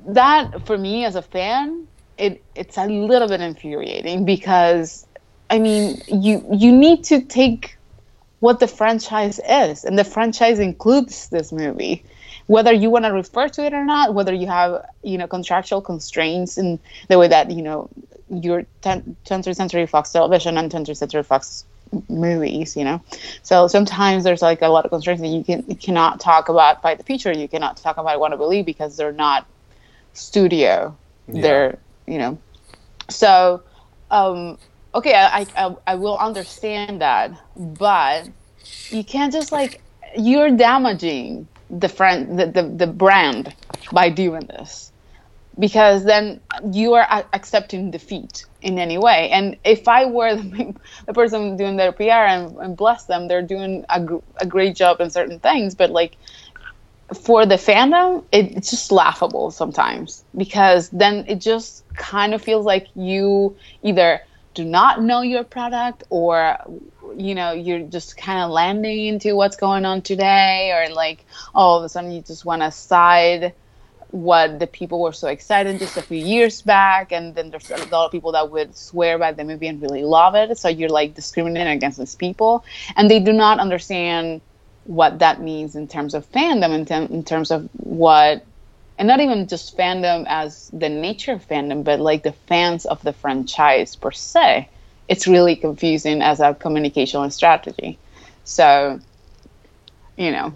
[0.09, 1.87] that for me as a fan,
[2.23, 5.07] it it's a little bit infuriating because,
[5.51, 7.77] I mean, you you need to take
[8.41, 12.05] what the franchise is, and the franchise includes this movie
[12.47, 15.81] whether you want to refer to it or not, whether you have you know contractual
[15.81, 17.89] constraints in the way that you know
[18.29, 21.65] your 20th Century Fox television and 20th Century Fox
[22.09, 23.03] movies, you know.
[23.43, 26.83] So sometimes there's like a lot of constraints that you can you cannot talk about
[26.83, 27.33] Fight the Future.
[27.33, 29.47] You cannot talk about Wanna Believe because they're not
[30.15, 30.97] studio.
[31.29, 31.43] Yeah.
[31.43, 31.79] They're
[32.13, 32.43] you know.
[33.11, 33.65] So
[34.11, 34.59] um,
[34.95, 38.29] okay, I, I I will understand that, but
[38.91, 39.83] you can't just like
[40.17, 43.55] you're damaging the friend the, the, the brand
[43.93, 44.93] by doing this
[45.59, 46.41] because then
[46.73, 50.75] you are accepting defeat in any way and if i were the,
[51.07, 54.07] the person doing their pr and, and bless them they're doing a,
[54.39, 56.19] a great job in certain things but like
[57.25, 62.65] for the fandom it, it's just laughable sometimes because then it just kind of feels
[62.65, 64.21] like you either
[64.55, 66.57] do not know your product or
[67.17, 71.25] you know you're just kind of landing into what's going on today or like
[71.55, 73.55] all of a sudden you just want to side
[74.13, 77.77] what the people were so excited just a few years back and then there's a
[77.87, 80.57] lot of people that would swear by the movie and really love it.
[80.59, 82.63] So you're like discriminating against these people.
[82.95, 84.43] And they do not understand
[84.85, 88.45] what that means in terms of fandom in, in terms of what
[88.99, 93.03] and not even just fandom as the nature of fandom but like the fans of
[93.03, 94.69] the franchise per se
[95.09, 97.99] it's really confusing as a communication strategy.
[98.45, 99.01] So,
[100.17, 100.55] you know,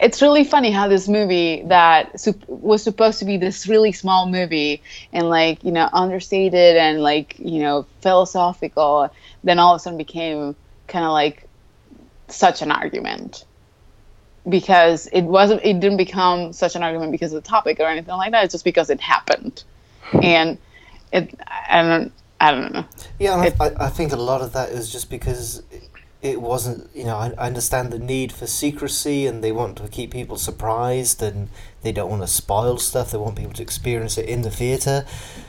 [0.00, 4.28] it's really funny how this movie that sup- was supposed to be this really small
[4.28, 9.08] movie and like you know understated and like you know philosophical
[9.44, 10.56] then all of a sudden became
[10.88, 11.48] kind of like
[12.28, 13.44] such an argument
[14.48, 18.14] because it wasn't it didn't become such an argument because of the topic or anything
[18.14, 19.64] like that it's just because it happened
[20.22, 20.58] and
[21.12, 21.38] it
[21.70, 22.84] I don't I don't know.
[23.18, 25.88] Yeah, It- I, I, think a lot of that is just because it,
[26.20, 29.88] it wasn't, you know, I, I understand the need for secrecy and they want to
[29.88, 31.48] keep people surprised and
[31.82, 33.12] they don't want to spoil stuff.
[33.12, 35.06] They want people to experience it in the theatre.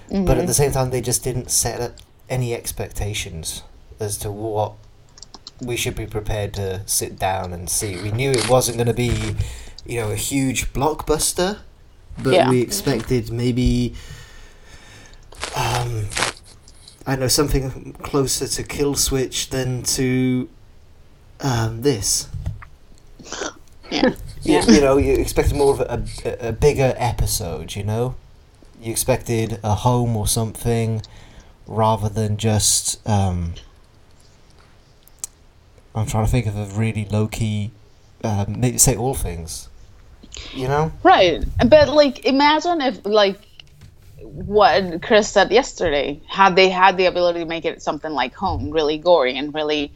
[0.09, 0.45] But at mm-hmm.
[0.45, 1.95] the same time, they just didn't set up
[2.29, 3.63] any expectations
[3.99, 4.73] as to what
[5.61, 8.01] we should be prepared to sit down and see.
[8.01, 9.35] We knew it wasn't going to be,
[9.85, 11.59] you know, a huge blockbuster,
[12.21, 12.49] but Yeah.
[12.49, 13.93] we expected maybe
[15.55, 16.05] um,
[17.07, 20.49] I don't know something closer to Kill Switch than to
[21.41, 22.27] um, this.
[23.91, 24.13] Yeah.
[24.43, 27.75] You, you know, you expected more of a, a, a bigger episode.
[27.75, 28.15] You know,
[28.81, 31.01] you expected a home or something
[31.67, 33.07] rather than just.
[33.07, 33.53] Um,
[35.95, 37.71] I'm trying to think of a really low key.
[38.23, 39.69] Um, say all things.
[40.53, 40.91] You know.
[41.03, 41.43] Right.
[41.67, 43.39] But like imagine if like
[44.21, 48.71] what Chris said yesterday, had they had the ability to make it something like home,
[48.71, 49.93] really gory and really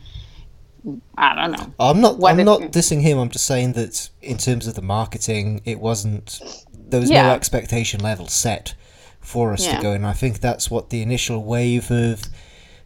[1.17, 1.73] I don't know.
[1.79, 2.17] I'm not.
[2.17, 3.17] What I'm not dissing him.
[3.17, 6.39] I'm just saying that in terms of the marketing, it wasn't.
[6.73, 8.73] There was no expectation level set
[9.19, 9.75] for us Yeah.
[9.77, 12.23] to go, and I think that's what the initial wave of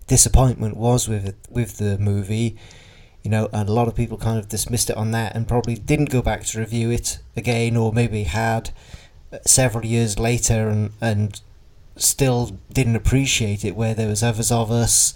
[0.07, 2.57] disappointment was with with the movie.
[3.23, 5.75] You know, and a lot of people kind of dismissed it on that, and probably
[5.75, 8.71] didn't go back to review it again, or maybe had
[9.45, 11.41] several years later and and
[11.95, 13.75] still didn't appreciate it.
[13.75, 15.13] Where there was others of us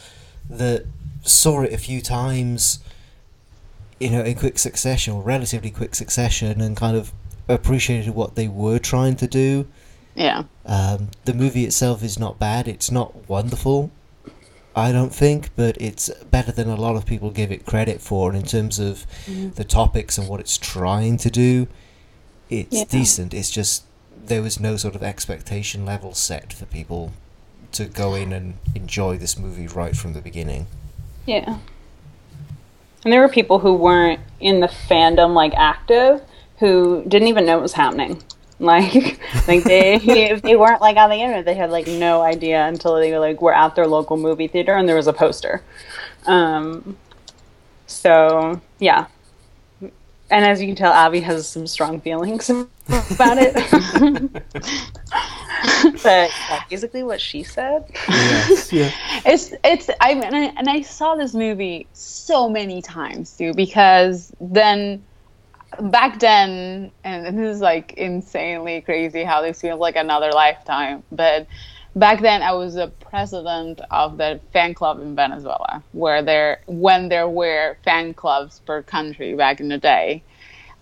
[0.49, 0.85] that
[1.23, 2.79] saw it a few times
[3.99, 7.11] you know, in quick succession or relatively quick succession, and kind of
[7.47, 9.67] appreciated what they were trying to do.
[10.15, 10.43] Yeah.
[10.65, 12.67] Um, the movie itself is not bad.
[12.67, 13.91] It's not wonderful,
[14.77, 18.29] I don't think, but it's better than a lot of people give it credit for.
[18.29, 19.53] And in terms of mm.
[19.55, 21.67] the topics and what it's trying to do,
[22.47, 22.83] it's Yeah.
[22.87, 23.33] decent.
[23.33, 23.85] It's just
[24.25, 27.11] there was no sort of expectation level set for people
[27.71, 30.67] to go in and enjoy this movie right from the beginning.
[31.25, 31.57] Yeah.
[33.03, 36.21] And there were people who weren't in the fandom like active
[36.59, 38.21] who didn't even know it was happening.
[38.59, 39.95] Like, like they
[40.31, 43.41] if they weren't like on the internet, they had like no idea until they like
[43.41, 45.61] were at their local movie theater and there was a poster.
[46.25, 46.97] Um,
[47.85, 49.07] so yeah,
[50.29, 53.53] and as you can tell, Abby has some strong feelings about it.
[56.03, 57.85] but yeah, basically, what she said.
[58.09, 58.91] Yes, yeah.
[59.25, 63.53] It's it's I mean, and I, and I saw this movie so many times too
[63.53, 65.01] because then
[65.81, 71.47] back then and this is like insanely crazy how this feels like another lifetime but
[71.97, 77.09] back then I was the president of the fan club in Venezuela where there when
[77.09, 80.23] there were fan clubs per country back in the day.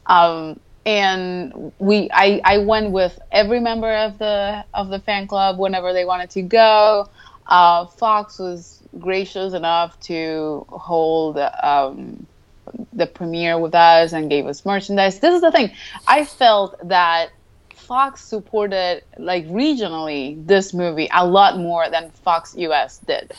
[0.05, 5.57] Um, and we I, I went with every member of the of the fan club
[5.57, 7.09] whenever they wanted to go.
[7.47, 12.27] Uh, Fox was gracious enough to hold um,
[12.93, 15.19] the premiere with us and gave us merchandise.
[15.19, 15.71] This is the thing.
[16.07, 17.29] I felt that
[17.73, 23.31] Fox supported like regionally this movie a lot more than Fox US did.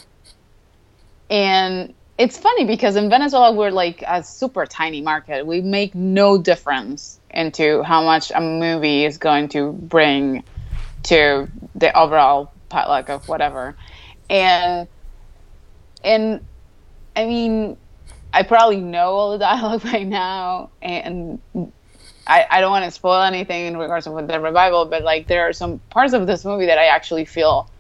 [1.29, 5.47] And it's funny because in Venezuela we're like a super tiny market.
[5.47, 10.45] We make no difference into how much a movie is going to bring
[11.05, 13.77] to the overall potluck of whatever.
[14.31, 14.89] And
[16.05, 16.45] and
[17.17, 17.77] I mean
[18.37, 21.41] I probably know all the dialogue by now, and
[22.27, 25.49] I, I don't want to spoil anything in regards of the revival, but like there
[25.49, 27.71] are some parts of this movie that I actually feel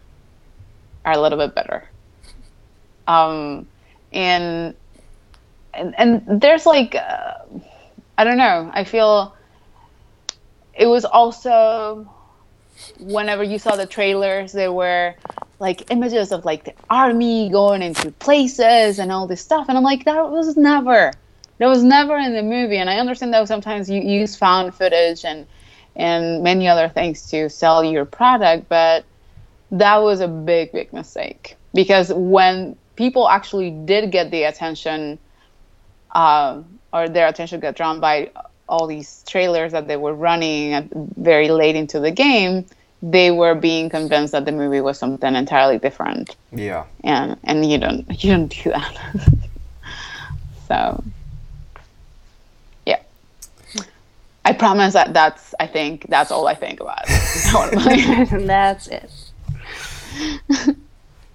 [1.05, 1.87] are a little bit better.
[3.07, 3.69] Um,
[4.14, 4.75] and
[5.75, 7.35] and, and there's like uh,
[8.16, 8.71] I don't know.
[8.73, 9.37] I feel
[10.73, 12.11] it was also
[12.98, 15.14] whenever you saw the trailers, there were
[15.58, 19.85] like images of like the army going into places and all this stuff, and I'm
[19.85, 21.12] like, that was never,
[21.58, 22.77] that was never in the movie.
[22.77, 25.46] And I understand that sometimes you use found footage and
[25.96, 29.04] and many other things to sell your product, but
[29.70, 35.18] that was a big, big mistake because when people actually did get the attention,
[36.12, 36.62] uh,
[36.92, 38.31] or their attention got drawn by
[38.69, 42.64] all these trailers that they were running very late into the game,
[43.02, 46.85] they were being convinced that the movie was something entirely different, Yeah.
[47.04, 48.96] and and you don't you don't do that.
[50.69, 51.04] so,
[52.87, 53.00] yeah,
[54.44, 57.06] I promise that that's I think that's all I think about.
[58.46, 59.10] That's it.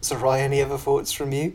[0.02, 1.54] So, Ryan, any other thoughts from you?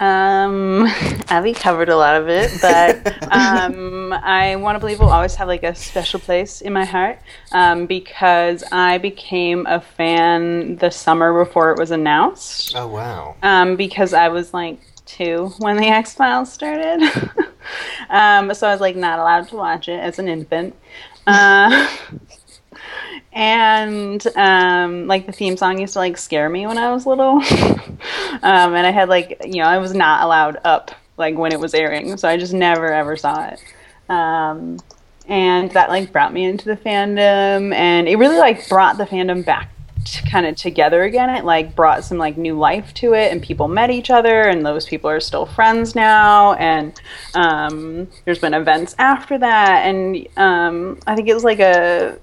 [0.00, 0.86] Um,
[1.28, 5.48] Abby covered a lot of it, but um, I want to believe will always have
[5.48, 7.18] like a special place in my heart
[7.52, 12.74] um, because I became a fan the summer before it was announced.
[12.76, 13.36] Oh wow!
[13.42, 17.02] Um, because I was like two when the X Files started,
[18.10, 20.74] um, so I was like not allowed to watch it as an infant.
[21.26, 21.88] Uh,
[23.32, 27.36] and um, like the theme song used to like scare me when I was little,
[28.42, 31.60] um, and I had like you know I was not allowed up like when it
[31.60, 33.62] was airing, so I just never ever saw it.
[34.08, 34.78] Um,
[35.26, 39.44] and that like brought me into the fandom, and it really like brought the fandom
[39.44, 39.70] back
[40.30, 41.30] kind of together again.
[41.30, 44.64] It like brought some like new life to it, and people met each other, and
[44.64, 46.54] those people are still friends now.
[46.54, 47.00] And
[47.34, 52.18] um, there's been events after that, and um, I think it was like a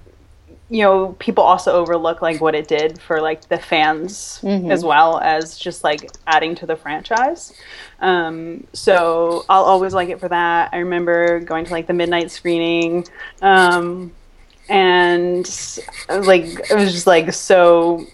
[0.72, 4.70] you know people also overlook like what it did for like the fans mm-hmm.
[4.70, 7.52] as well as just like adding to the franchise.
[8.00, 10.70] Um, so i'll always like it for that.
[10.72, 13.06] I remember going to like the midnight screening
[13.42, 14.12] um,
[14.70, 15.44] and
[16.08, 18.06] like i was just like so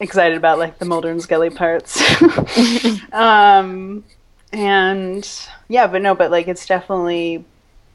[0.00, 2.02] excited about like the mulder and scully parts.
[3.12, 4.02] Um,
[4.52, 5.26] and
[5.68, 7.42] yeah but no but like it's definitely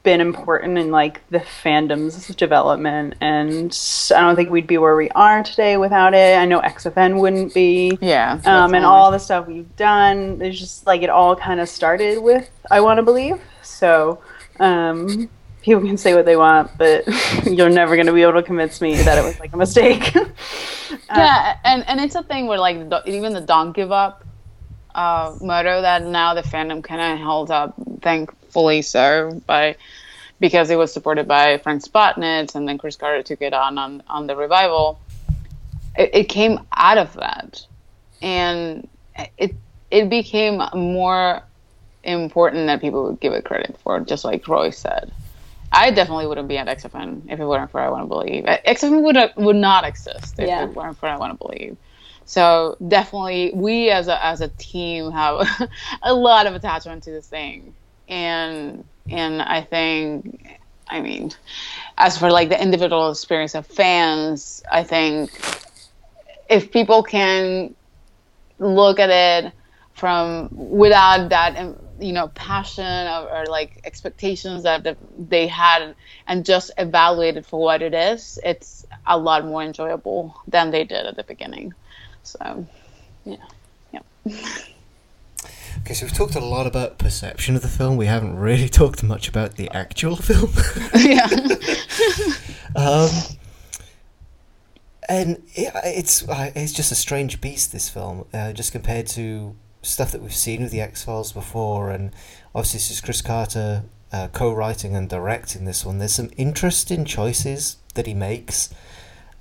[0.08, 3.78] been important in like the fandom's development and
[4.16, 6.38] I don't think we'd be where we are today without it.
[6.38, 7.98] I know XFN wouldn't be.
[8.00, 8.40] Yeah.
[8.46, 12.24] Um, and all the stuff we've done, it's just like it all kind of started
[12.24, 13.42] with I want to believe.
[13.64, 14.22] So
[14.62, 15.30] um,
[15.62, 17.04] people can say what they want, but
[17.46, 20.16] you're never going to be able to convince me that it was like a mistake.
[21.10, 24.24] yeah, and and it's a thing where like even the don't give up
[24.96, 27.76] uh, motto that now the fandom kind of held up,
[28.48, 29.76] thankfully so, by
[30.40, 34.04] because it was supported by Frank Spotnitz, and then Chris Carter took it on on,
[34.08, 35.00] on the revival.
[35.98, 37.66] It, it came out of that,
[38.22, 38.88] and
[39.38, 39.56] it
[39.92, 41.44] it became more
[42.04, 45.12] important that people would give it credit for, just like Roy said.
[45.70, 48.46] I definitely wouldn't be at XFN if it weren't for I Want to Believe.
[48.46, 50.64] XFN would would not exist if yeah.
[50.64, 51.78] it weren't for I Want to Believe.
[52.28, 55.48] So definitely, we as a as a team have
[56.02, 57.74] a lot of attachment to this thing,
[58.08, 61.32] and and I think, I mean,
[61.98, 65.32] as for like the individual experience of fans, I think
[66.50, 67.76] if people can
[68.60, 69.54] look at it
[69.94, 75.96] from without that um, you know passion or, or, like expectations that they had
[76.28, 80.84] and just evaluate it for what it is it's a lot more enjoyable than they
[80.84, 81.74] did at the beginning.
[82.24, 82.68] So
[83.26, 83.38] yeah.
[83.92, 84.36] Yeah
[85.88, 87.96] Okay, so we've talked a lot about perception of the film.
[87.96, 90.52] We haven't really talked much about the actual film.
[90.94, 91.26] yeah.
[92.76, 93.10] um,
[95.08, 97.72] and it, it's uh, it's just a strange beast.
[97.72, 101.90] This film, uh, just compared to stuff that we've seen with the X Files before,
[101.90, 102.12] and
[102.54, 106.00] obviously this is Chris Carter uh, co-writing and directing this one.
[106.00, 108.72] There's some interesting choices that he makes.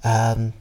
[0.05, 0.53] Um,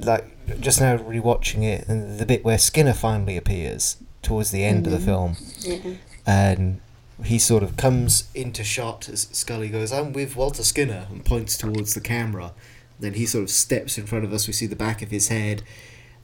[0.00, 4.84] like just now rewatching it, and the bit where Skinner finally appears towards the end
[4.84, 4.94] mm-hmm.
[4.94, 5.80] of the mm-hmm.
[5.82, 6.80] film, and
[7.24, 11.56] he sort of comes into shot as Scully goes, "I'm with Walter Skinner," and points
[11.56, 12.52] towards the camera.
[12.98, 14.46] Then he sort of steps in front of us.
[14.46, 15.62] We see the back of his head,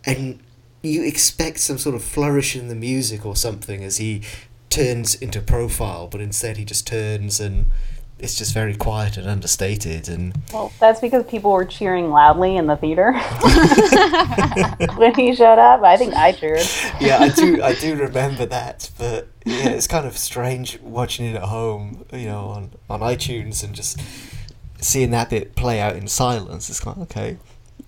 [0.05, 0.40] and
[0.82, 4.22] you expect some sort of flourish in the music or something as he
[4.70, 7.66] turns into profile, but instead he just turns and
[8.19, 12.67] it's just very quiet and understated and well that's because people were cheering loudly in
[12.67, 13.12] the theater.
[14.97, 16.67] When he showed up i think i cheered.
[17.01, 21.37] Yeah i do i do remember that but yeah it's kind of strange watching it
[21.37, 24.01] at home you know on, on itunes and just
[24.81, 26.69] seeing that bit play out in silence.
[26.69, 27.39] It's kind of okay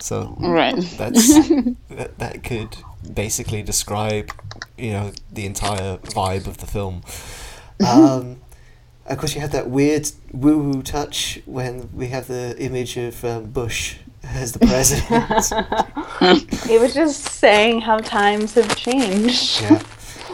[0.01, 0.76] so right.
[0.97, 1.39] that's
[1.91, 2.76] that, that could
[3.14, 4.31] basically describe
[4.76, 7.03] you know the entire vibe of the film.
[7.87, 8.39] Um,
[9.09, 13.24] of course, you have that weird woo woo touch when we have the image of
[13.24, 15.50] um, Bush as the president.
[16.70, 19.62] it was just saying how times have changed.
[19.62, 19.82] Yeah.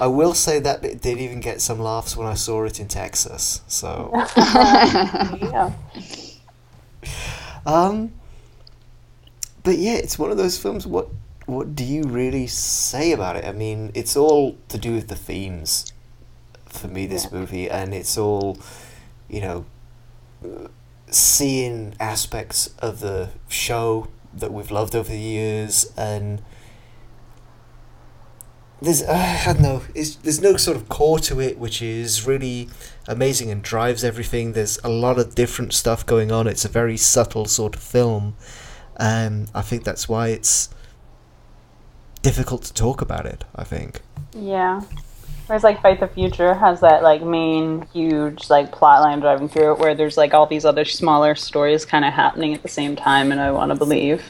[0.01, 2.89] I will say that bit did even get some laughs when I saw it in
[2.89, 3.61] Texas.
[3.69, 4.11] So.
[4.37, 5.73] yeah.
[7.65, 8.13] Um.
[9.63, 10.85] But yeah, it's one of those films.
[10.87, 11.09] What
[11.47, 13.45] What do you really say about it?
[13.45, 15.94] I mean, it's all to do with the themes
[16.75, 17.39] for me this yeah.
[17.39, 18.59] movie, and it's all,
[19.29, 19.65] you know,
[21.09, 26.43] seeing aspects of the show that we've loved over the years, and
[28.83, 32.69] there's uh, I don't know, there's no sort of core to it, which is really
[33.07, 34.53] amazing and drives everything.
[34.53, 36.47] There's a lot of different stuff going on.
[36.47, 38.37] It's a very subtle sort of film,
[38.97, 40.69] and I think that's why it's
[42.23, 43.45] difficult to talk about it.
[43.55, 44.01] I think.
[44.37, 44.83] Yeah.
[45.47, 49.73] Whereas like Fight the Future has that like main huge like plot line driving through
[49.73, 52.97] it where there's like all these other smaller stories kind of happening at the same
[52.97, 54.25] time and I want to believe.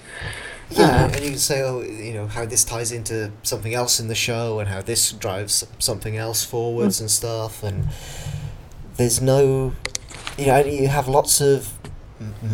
[0.71, 4.01] Yeah, uh, and you can say, oh, you know, how this ties into something else
[4.01, 7.63] in the show, and how this drives something else forwards and stuff.
[7.63, 7.89] And
[8.97, 9.75] there's no,
[10.39, 11.79] you know, you have lots of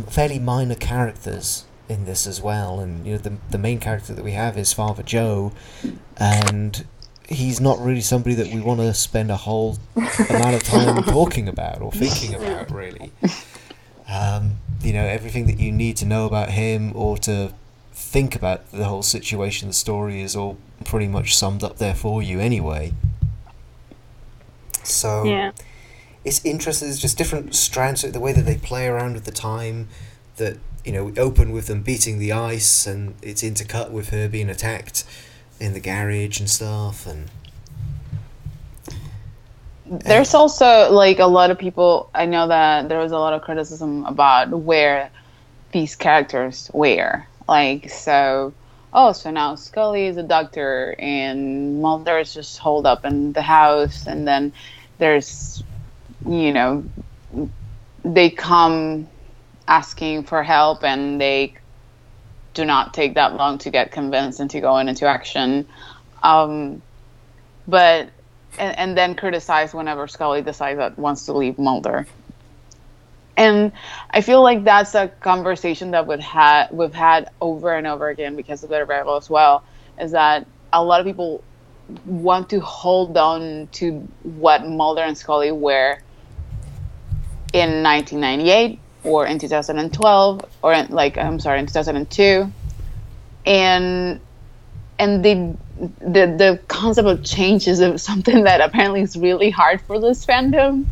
[0.09, 2.81] fairly minor characters in this as well.
[2.81, 5.53] And you know, the the main character that we have is Father Joe,
[6.17, 6.85] and
[7.31, 9.78] he's not really somebody that we want to spend a whole
[10.28, 13.12] amount of time talking about or thinking about, really.
[14.09, 17.55] Um, you know, everything that you need to know about him or to
[17.93, 22.20] think about the whole situation, the story is all pretty much summed up there for
[22.20, 22.93] you anyway.
[24.83, 25.53] So Yeah.
[26.24, 26.89] it's interesting.
[26.89, 29.89] There's just different strands, the way that they play around with the time.
[30.37, 34.28] That you know, we open with them beating the ice, and it's intercut with her
[34.28, 35.05] being attacked
[35.61, 37.07] in the garage and stuff.
[37.07, 37.31] And
[39.87, 42.11] There's also like a lot of people.
[42.15, 45.11] I know that there was a lot of criticism about where
[45.73, 47.27] these characters were.
[47.49, 48.53] Like so,
[48.93, 53.43] oh, so now Scully is a doctor and Mulder is just holed up in the
[53.43, 54.53] house, and then
[54.99, 55.63] there's,
[56.27, 56.85] you know,
[58.05, 59.09] they come
[59.67, 61.55] asking for help and they
[62.55, 65.66] do not take that long to get convinced and to go into action.
[66.22, 66.82] Um,
[67.66, 68.11] but
[68.59, 72.07] and, and then criticize whenever Scully decides that wants to leave Mulder.
[73.36, 73.72] And
[74.11, 78.36] I feel like that's a conversation that we've had we've had over and over again
[78.36, 79.64] because of the arrival as well.
[79.98, 81.42] Is that a lot of people
[82.05, 85.98] want to hold on to what Mulder and Scully were
[87.53, 92.51] in 1998 or in 2012 or in, like I'm sorry in 2002,
[93.46, 94.20] and
[94.98, 95.57] and the
[96.01, 100.86] the the concept of change is something that apparently is really hard for this fandom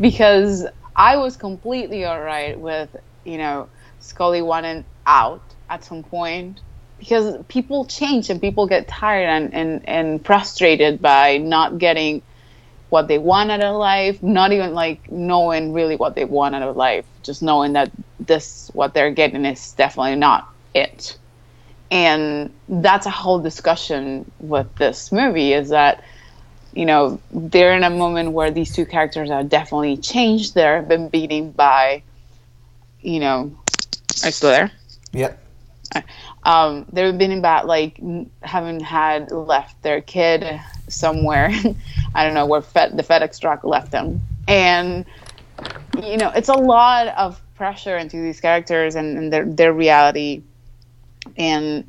[0.00, 2.94] because I was completely alright with
[3.24, 3.68] you know
[4.00, 6.60] Scully wanting out at some point
[6.98, 12.22] because people change and people get tired and, and, and frustrated by not getting
[12.94, 16.62] what they want out of life, not even like knowing really what they want out
[16.62, 17.90] of life, just knowing that
[18.20, 21.18] this what they're getting is definitely not it.
[21.90, 26.04] And that's a whole discussion with this movie is that
[26.72, 30.54] you know they're in a moment where these two characters are definitely changed.
[30.54, 32.04] They're been beaten by,
[33.00, 33.58] you know,
[34.22, 34.70] are you still there?
[35.12, 35.44] yep,
[36.44, 38.00] um, they've been about like
[38.42, 41.50] having had left their kid somewhere.
[42.14, 45.04] I don't know where Fed, the FedEx truck left them, and
[46.02, 50.42] you know it's a lot of pressure into these characters and, and their their reality.
[51.36, 51.88] And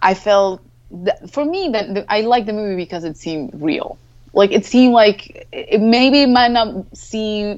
[0.00, 3.98] I felt that for me that the, I like the movie because it seemed real.
[4.32, 7.56] Like it seemed like it maybe it might not seem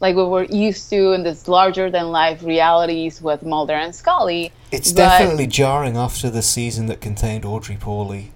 [0.00, 4.52] like what we're used to in this larger than life realities with Mulder and Scully.
[4.70, 8.28] it's definitely jarring after the season that contained Audrey Pauley.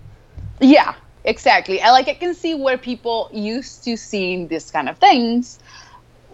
[0.60, 0.94] Yeah,
[1.24, 1.82] exactly.
[1.82, 5.58] I like I can see where people used to seeing this kind of things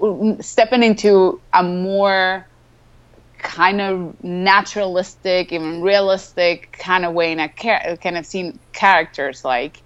[0.00, 2.48] mm, stepping into a more
[3.38, 9.44] kind of naturalistic, even realistic kind of way in a char- kind of seeing characters
[9.44, 9.82] like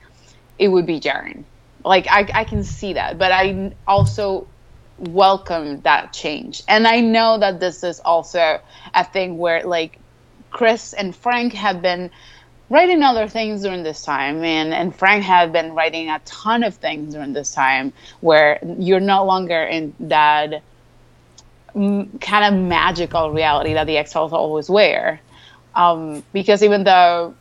[0.58, 1.46] it would be jarring.
[1.84, 4.50] Like I, I can see that, but I also
[4.98, 6.62] welcome that change.
[6.68, 8.58] And I know that this is also
[8.94, 10.00] a thing where like
[10.50, 12.10] Chris and Frank have been
[12.70, 16.76] writing other things during this time and, and Frank had been writing a ton of
[16.76, 20.62] things during this time where you're no longer in that
[21.74, 25.18] mm, kind of magical reality that the X-Files always were.
[25.74, 27.34] Um, because even though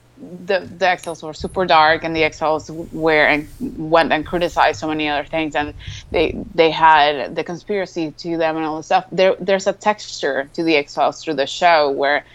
[0.45, 4.88] the the X-Files were super dark and the X-Files were and went and criticized so
[4.88, 5.73] many other things and
[6.11, 10.49] they they had the conspiracy to them and all this stuff, there there's a texture
[10.53, 12.25] to the X-Files through the show where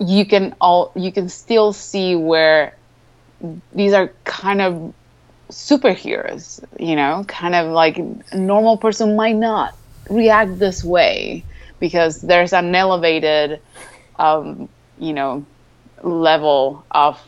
[0.00, 2.74] you can all you can still see where
[3.72, 4.94] these are kind of
[5.50, 7.24] superheroes you know?
[7.26, 9.74] Kind of like a normal person might not
[10.10, 11.44] react this way
[11.80, 13.60] because there's an elevated
[14.18, 14.68] um,
[14.98, 15.44] you know
[16.02, 17.20] level of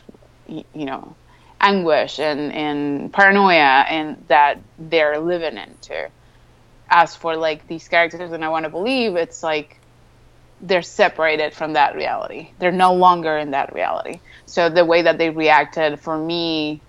[0.47, 1.15] you know
[1.59, 6.09] anguish and, and paranoia and that they're living into.
[6.89, 9.80] As for like these characters and i want to believe it's like
[10.61, 12.51] they're separated from that reality.
[12.59, 14.19] They're no longer in that reality.
[14.45, 16.81] So the way that they reacted for me,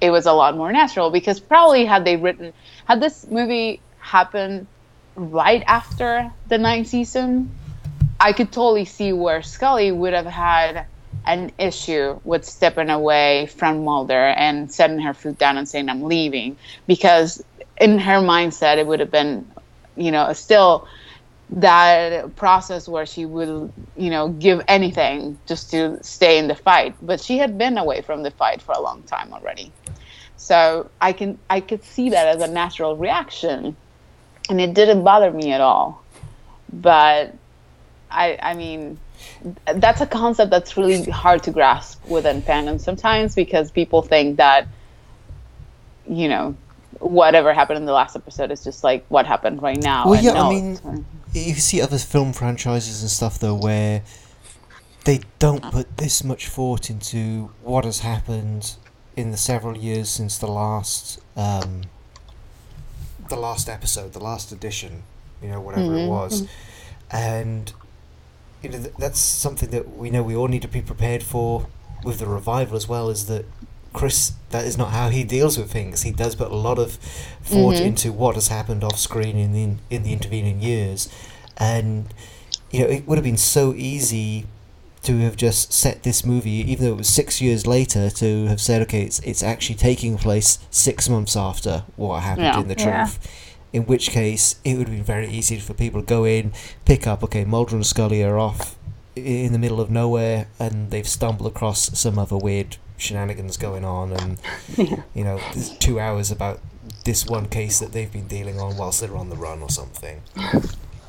[0.00, 2.52] it was a lot more natural because probably had they written,
[2.86, 4.66] had this movie happened
[5.14, 7.50] right after the ninth season,
[8.18, 10.86] I could totally see where Scully would have had
[11.26, 16.04] an issue with stepping away from Mulder and setting her foot down and saying I'm
[16.04, 16.56] leaving
[16.86, 17.44] because
[17.80, 19.50] in her mindset it would have been
[19.96, 20.86] you know still
[21.52, 26.94] that process where she would you know give anything just to stay in the fight.
[27.02, 29.70] But she had been away from the fight for a long time already.
[30.36, 33.76] So i can i could see that as a natural reaction.
[34.48, 36.02] And it didn't bother me at all.
[36.72, 37.34] But
[38.10, 38.98] i i mean
[39.74, 44.66] that's a concept that's really hard to grasp within fandom sometimes because people think that
[46.08, 46.54] you know
[46.98, 50.32] whatever happened in the last episode is just like what happened right now Well, yeah,
[50.32, 54.02] I mean, you see other film franchises and stuff though where
[55.04, 58.76] they don't put this much thought into what has happened
[59.16, 61.82] in the several years since the last um,
[63.28, 65.02] the last episode, the last edition,
[65.42, 66.46] you know, whatever it was,
[67.10, 67.72] and
[68.62, 71.66] you know th- that's something that we know we all need to be prepared for
[72.04, 73.08] with the revival as well.
[73.08, 73.44] Is that
[73.92, 74.32] Chris?
[74.50, 76.02] That is not how he deals with things.
[76.02, 76.92] He does put a lot of
[77.42, 77.84] thought mm-hmm.
[77.86, 81.08] into what has happened off screen in the in the intervening years,
[81.56, 82.12] and
[82.70, 84.46] you know it would have been so easy
[85.02, 88.60] to have just set this movie, even though it was six years later, to have
[88.60, 92.60] said, okay, it's it's actually taking place six months after what happened Yeah.
[92.60, 93.04] in the Yeah.
[93.06, 93.18] truth.
[93.72, 96.52] In which case, it would have been very easy for people to go in,
[96.84, 98.76] pick up, okay, Mulder and Scully are off
[99.16, 104.12] in the middle of nowhere, and they've stumbled across some other weird shenanigans going on,
[104.12, 104.38] and
[105.14, 105.38] you know,
[105.80, 106.60] two hours about
[107.04, 110.22] this one case that they've been dealing on whilst they're on the run or something.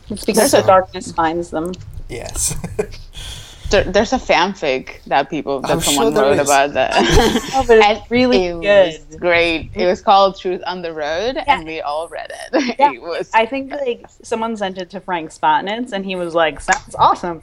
[0.09, 1.71] It's because So- the darkness finds them.
[2.09, 2.53] Yes.
[3.69, 6.47] there, there's a fanfic that people that I'm someone there wrote is.
[6.49, 6.91] about that.
[7.55, 8.99] Oh, but it's really it good.
[9.09, 9.71] was great.
[9.73, 12.75] It was called Truth on the Road, and we all read it.
[12.77, 12.91] Yeah.
[12.91, 13.31] It was.
[13.33, 17.41] I think like someone sent it to Frank Spotnitz, and he was like, "Sounds awesome."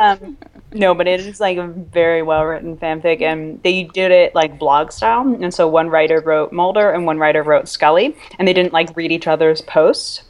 [0.00, 0.38] um,
[0.74, 4.58] no, but it is like a very well written fanfic, and they did it like
[4.58, 5.22] blog style.
[5.40, 8.96] And so one writer wrote Mulder, and one writer wrote Scully, and they didn't like
[8.96, 10.22] read each other's posts.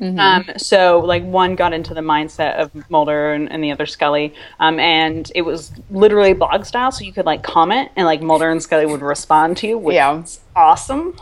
[0.00, 4.34] Um, so like one got into the mindset of Mulder and, and the other Scully,
[4.58, 6.90] um, and it was literally blog style.
[6.90, 9.94] So you could like comment, and like Mulder and Scully would respond to you, which
[9.94, 10.20] Yeah.
[10.22, 11.14] is awesome.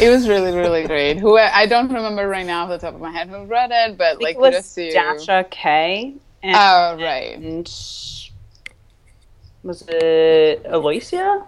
[0.00, 1.18] it was really, really great.
[1.18, 3.70] Who I, I don't remember right now off the top of my head who read
[3.72, 4.74] it, but like it was.
[4.74, 6.14] Dasha K.
[6.42, 7.68] And, Oh right, and
[9.62, 11.44] was it Aloysia?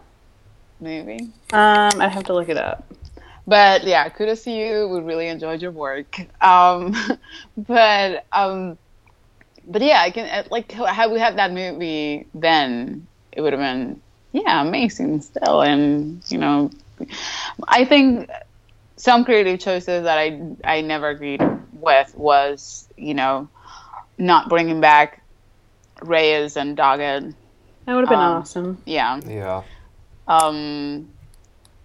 [0.82, 1.30] maybe.
[1.52, 2.84] Um, I'd have to look it up.
[3.46, 4.88] But yeah, kudos to you.
[4.88, 6.18] We really enjoyed your work.
[6.42, 6.94] Um,
[7.56, 8.78] but um,
[9.66, 13.60] but yeah, I can uh, like had we had that movie then, it would have
[13.60, 14.00] been
[14.32, 15.62] yeah amazing still.
[15.62, 16.70] And you know,
[17.66, 18.30] I think
[18.96, 23.48] some creative choices that I I never agreed with was you know
[24.22, 25.22] not bringing back
[26.02, 27.34] Reyes and Doggett.
[27.86, 28.82] That would have been Um, awesome.
[28.86, 29.20] Yeah.
[29.26, 29.62] yeah.
[30.28, 31.08] Um,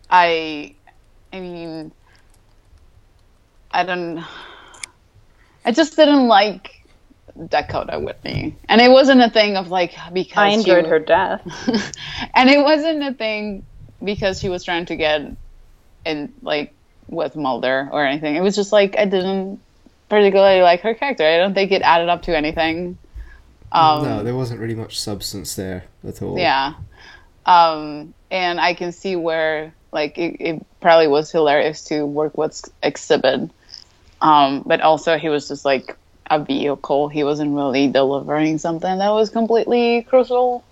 [0.10, 0.76] I,
[1.34, 1.92] I mean,
[3.72, 4.24] I don't.
[5.66, 6.82] I just didn't like
[7.50, 11.00] Dakota Whitney, and it wasn't a thing of like because I she enjoyed wa- her
[11.00, 11.42] death.
[12.36, 13.66] and it wasn't a thing
[14.04, 15.22] because she was trying to get
[16.06, 16.74] in like
[17.10, 18.36] with Mulder or anything.
[18.36, 19.60] It was just like I didn't
[20.10, 21.26] particularly like her character.
[21.26, 22.98] I don't think it added up to anything.
[23.72, 26.38] Um, no, there wasn't really much substance there at all.
[26.38, 26.74] yeah.
[27.46, 32.62] Um, and I can see where like it, it probably was hilarious to work with
[32.84, 33.50] Xzibit.
[34.22, 35.96] Um, but also he was just like
[36.30, 37.08] a vehicle.
[37.08, 40.64] He wasn't really delivering something that was completely crucial.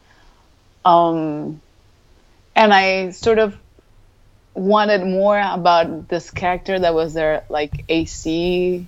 [0.84, 1.62] Um,
[2.56, 3.58] and I sort of
[4.54, 8.88] wanted more about this character that was there, like AC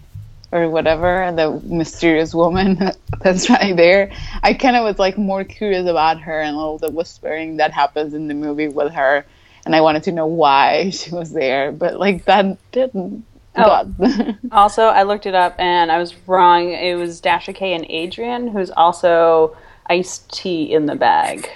[0.51, 2.91] or whatever, the mysterious woman
[3.21, 4.11] that's right there.
[4.43, 8.13] I kind of was like more curious about her and all the whispering that happens
[8.13, 9.25] in the movie with her,
[9.65, 13.25] and I wanted to know why she was there, but like that didn't.
[13.59, 13.91] Oh.
[14.51, 16.71] Also, I looked it up and I was wrong.
[16.71, 21.49] It was Dasha K and Adrian, who's also iced tea in the bag.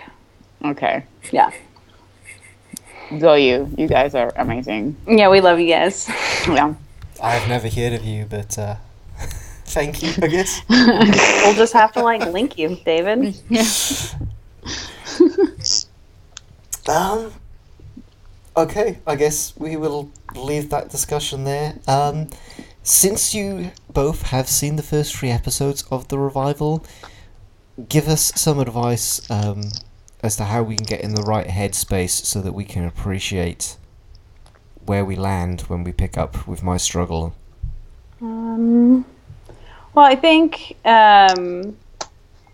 [0.65, 1.51] okay, Yeah.
[3.19, 3.69] go you.
[3.77, 4.95] You guys are amazing.
[5.07, 6.07] Yeah, we love you guys.
[6.47, 6.73] Yeah.
[7.21, 8.75] I've never heard of you, but uh,
[9.65, 10.61] thank you, I guess.
[10.69, 13.35] We'll just have to like link you, David.
[16.89, 17.31] Um,
[18.57, 21.77] okay, I guess we will leave that discussion there.
[21.87, 22.27] Um,
[22.83, 26.83] since you both have seen the first three episodes of the revival,
[27.87, 29.63] give us some advice um,
[30.23, 33.77] as to how we can get in the right headspace so that we can appreciate
[34.85, 37.33] where we land when we pick up with my struggle.
[38.21, 39.05] Um,
[39.93, 41.75] well, I think um,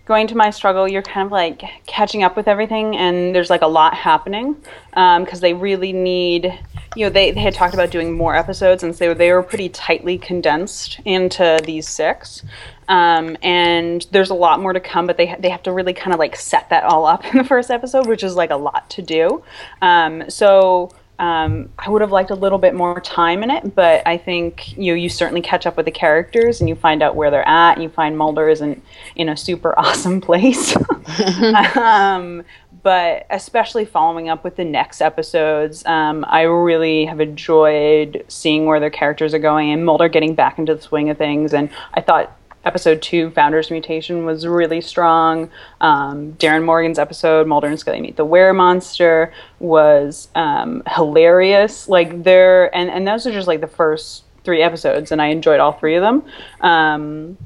[0.05, 3.61] going to my struggle, you're kind of like catching up with everything, and there's like
[3.61, 4.53] a lot happening
[4.91, 6.57] because um, they really need.
[6.95, 9.69] You know, they, they had talked about doing more episodes, and so they were pretty
[9.69, 12.43] tightly condensed into these six.
[12.87, 16.13] Um, and there's a lot more to come, but they they have to really kind
[16.13, 18.89] of like set that all up in the first episode, which is like a lot
[18.91, 19.43] to do.
[19.81, 24.05] Um, so um, I would have liked a little bit more time in it, but
[24.05, 27.15] I think you know, you certainly catch up with the characters and you find out
[27.15, 27.73] where they're at.
[27.73, 28.83] And you find Mulder isn't
[29.15, 30.75] in a super awesome place.
[31.75, 32.43] um,
[32.83, 38.79] but especially following up with the next episodes, um, I really have enjoyed seeing where
[38.79, 41.53] their characters are going and Mulder getting back into the swing of things.
[41.53, 42.37] And I thought
[42.67, 45.49] episode two, Founder's Mutation, was really strong.
[45.81, 51.87] Um, Darin Morgan's episode, Mulder and Scully Meet the Were Monster, was um, hilarious.
[51.87, 55.59] Like there, and and those are just like the first three episodes, and I enjoyed
[55.59, 56.23] all three of them.
[56.61, 57.37] Um,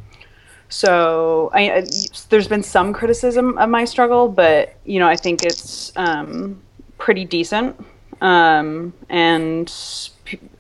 [0.70, 1.84] so I, I,
[2.30, 6.62] there's been some criticism of my struggle, but you know I think it's um,
[6.98, 7.80] pretty decent.
[8.22, 9.70] Um, and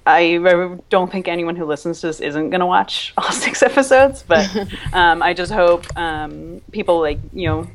[0.06, 4.24] I don't think anyone who listens to this isn't going to watch all six episodes,
[4.28, 4.50] but
[4.94, 7.68] um, I just hope um, people like you know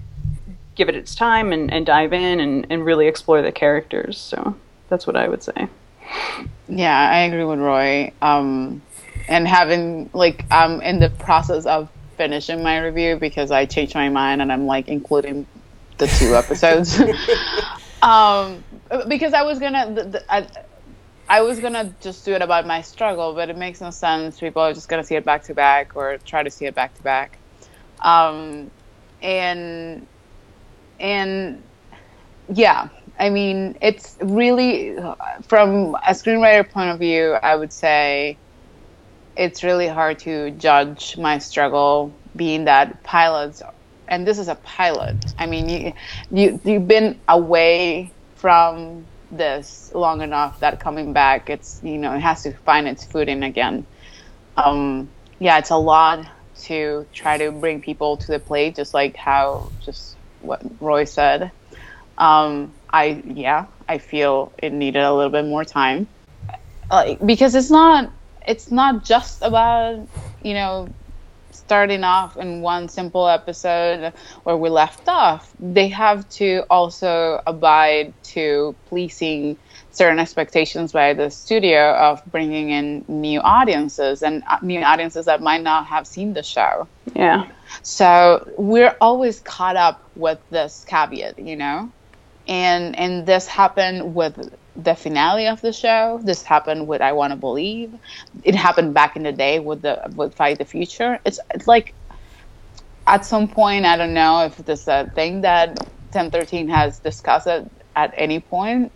[0.75, 4.19] give it its time and, and dive in and, and really explore the characters.
[4.19, 4.55] So
[4.89, 5.69] that's what I would say.
[6.69, 8.13] Yeah, I agree with Roy.
[8.21, 8.83] Um,
[9.29, 14.09] and having like I'm in the process of finishing my review because I changed my
[14.09, 15.47] mind and I'm like including
[15.99, 17.01] the two episodes.
[18.03, 18.63] um,
[19.09, 19.93] because I was gonna.
[19.93, 20.47] The, the, I,
[21.29, 24.39] I was gonna just do it about my struggle, but it makes no sense.
[24.39, 26.95] People are just gonna see it back to back or try to see it back
[26.95, 27.39] to back.
[28.01, 28.71] Um,
[29.23, 30.07] and
[31.01, 31.63] and
[32.53, 34.97] yeah, I mean, it's really
[35.49, 37.33] from a screenwriter point of view.
[37.33, 38.39] I would say
[39.37, 43.63] it's really hard to judge my struggle, being that pilots,
[44.09, 45.17] and this is a pilot.
[45.39, 45.93] I mean, you
[46.31, 49.06] you you've been away from
[49.37, 53.43] this long enough that coming back, it's you know it has to find its footing
[53.43, 53.87] again.
[54.57, 55.09] Um,
[55.39, 56.27] yeah, it's a lot
[56.63, 61.51] to try to bring people to the plate, just like how just what Roy said.
[62.19, 66.07] Um, I yeah, I feel it needed a little bit more time,
[66.91, 68.11] like because it's not
[68.47, 70.07] it's not just about
[70.43, 70.89] you know
[71.67, 74.13] starting off in one simple episode
[74.45, 79.57] where we left off, they have to also abide to pleasing
[79.91, 85.43] certain expectations by the studio of bringing in new audiences and uh, new audiences that
[85.43, 86.87] might not have seen the show.
[87.17, 87.51] Yeah.
[87.83, 91.91] So we're always caught up with this caveat, you know?
[92.47, 96.21] And and this happened with the finale of the show.
[96.23, 97.95] This happened with I Want to Believe.
[98.45, 101.19] It happened back in the day with the with Fight the Future.
[101.25, 101.95] It's it's like
[103.07, 105.79] at some point I don't know if this is a thing that
[106.13, 108.93] 1013 has discussed it at any point.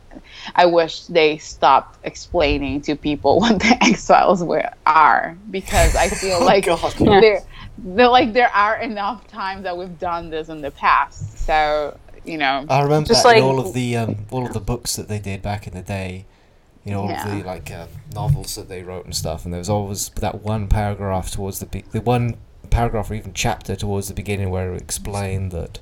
[0.55, 6.09] I wish they stopped explaining to people what the X Files were are because I
[6.09, 10.71] feel oh, like there, like there are enough times that we've done this in the
[10.71, 11.39] past.
[11.47, 12.65] So you know.
[12.69, 15.43] I remember just like, all of the um, all of the books that they did
[15.43, 16.27] back in the day.
[16.85, 17.29] You know, all yeah.
[17.29, 20.43] of the like uh, novels that they wrote and stuff, and there was always that
[20.43, 22.39] one paragraph towards the be- the one
[22.71, 25.81] paragraph or even chapter towards the beginning where it explained that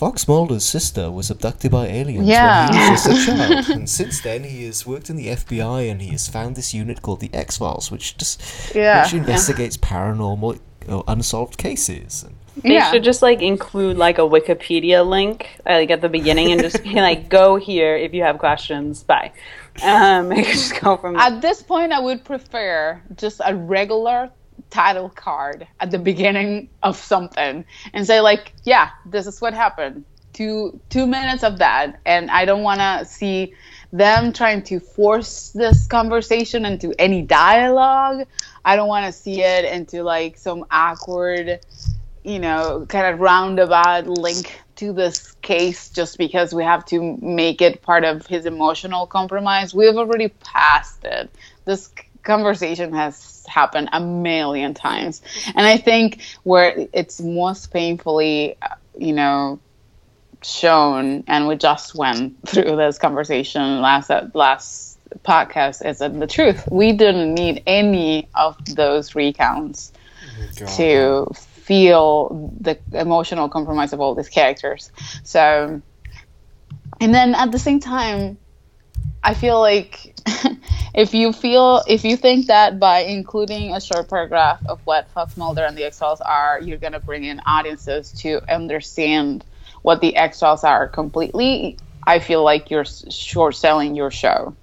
[0.00, 2.70] Fox Mulder's sister was abducted by aliens yeah.
[2.70, 5.90] when he was just a child, and since then he has worked in the FBI
[5.90, 9.04] and he has found this unit called the X Files, which just yeah.
[9.04, 9.88] which investigates yeah.
[9.88, 12.24] paranormal or unsolved cases.
[12.24, 12.90] And they yeah.
[12.90, 16.94] should just like include like a Wikipedia link like at the beginning and just be
[16.94, 19.32] like, "Go here if you have questions." Bye.
[19.82, 21.16] Um, just go from.
[21.16, 24.30] At this point, I would prefer just a regular
[24.68, 30.04] title card at the beginning of something and say like, "Yeah, this is what happened."
[30.32, 33.54] Two two minutes of that, and I don't want to see
[33.92, 38.26] them trying to force this conversation into any dialogue.
[38.64, 41.60] I don't want to see it into like some awkward
[42.22, 47.62] you know, kind of roundabout link to this case just because we have to make
[47.62, 49.74] it part of his emotional compromise.
[49.74, 51.30] We've already passed it.
[51.64, 51.90] This
[52.22, 55.22] conversation has happened a million times.
[55.54, 59.60] And I think where it's most painfully, uh, you know,
[60.42, 66.68] shown, and we just went through this conversation last uh, last podcast, is the truth.
[66.70, 69.92] We didn't need any of those recounts
[70.62, 71.26] oh to
[71.70, 74.90] feel the emotional compromise of all these characters.
[75.22, 75.80] So,
[77.00, 78.38] and then at the same time,
[79.22, 80.16] I feel like
[80.94, 85.36] if you feel if you think that by including a short paragraph of what Fox
[85.36, 89.44] Mulder and the X Files are, you're gonna bring in audiences to understand
[89.82, 94.56] what the X Files are completely, I feel like you're short selling your show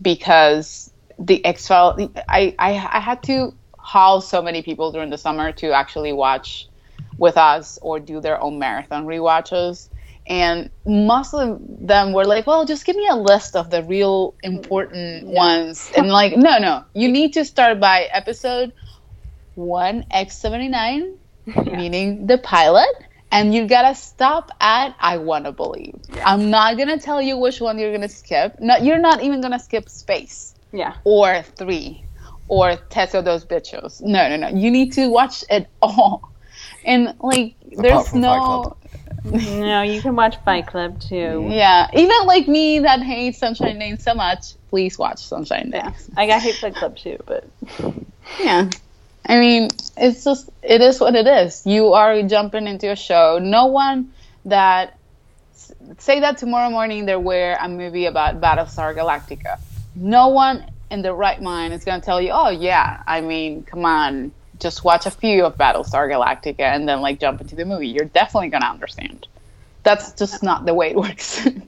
[0.00, 2.00] because the X Files.
[2.26, 3.52] I, I I had to
[3.90, 6.68] haul so many people during the summer to actually watch
[7.18, 9.88] with us or do their own marathon rewatches.
[10.28, 11.58] And most of
[11.92, 15.90] them were like, well, just give me a list of the real important ones.
[15.96, 18.72] And like, no, no, you need to start by episode
[19.58, 21.16] 1X79,
[21.66, 22.94] meaning the pilot.
[23.32, 25.94] And you gotta stop at I wanna believe.
[26.24, 28.56] I'm not gonna tell you which one you're gonna skip.
[28.60, 30.94] No, you're not even gonna skip space Yeah.
[31.04, 32.04] or three
[32.50, 34.02] or Teso Dos Bichos.
[34.02, 34.48] No, no, no.
[34.48, 36.32] You need to watch it all.
[36.84, 38.62] And like, there's from Fight no.
[38.62, 38.76] Club.
[39.24, 41.46] No, you can watch Fight Club too.
[41.48, 45.82] Yeah, even like me that hates Sunshine Lane so much, please watch Sunshine Lane.
[45.84, 45.92] Yeah.
[46.16, 47.44] I got hate Fight Club too, but
[48.40, 48.68] Yeah.
[49.26, 51.64] I mean, it's just, it is what it is.
[51.66, 53.38] You are jumping into a show.
[53.40, 54.12] No one
[54.46, 54.98] that,
[55.98, 59.60] say that tomorrow morning there were a movie about Battlestar Galactica.
[59.94, 63.62] No one in the right mind is going to tell you, oh, yeah, I mean,
[63.62, 67.64] come on, just watch a few of Battlestar Galactica and then like jump into the
[67.64, 67.88] movie.
[67.88, 69.26] You're definitely going to understand.
[69.82, 71.46] That's just not the way it works.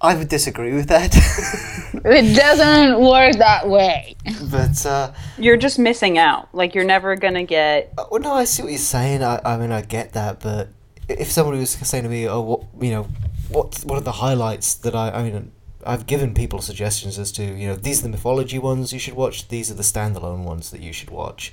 [0.00, 1.10] I would disagree with that,
[2.04, 4.14] it doesn't work that way.
[4.50, 6.54] but uh, you're just missing out.
[6.54, 9.22] Like you're never gonna get uh, well, no, I see what you're saying.
[9.22, 10.68] I, I mean, I get that, but
[11.08, 13.08] if somebody was saying to me, "Oh, what you know,
[13.48, 15.50] what what are the highlights that I?" I mean,
[15.86, 19.14] I've given people suggestions as to you know these are the mythology ones you should
[19.14, 19.48] watch.
[19.48, 21.52] These are the standalone ones that you should watch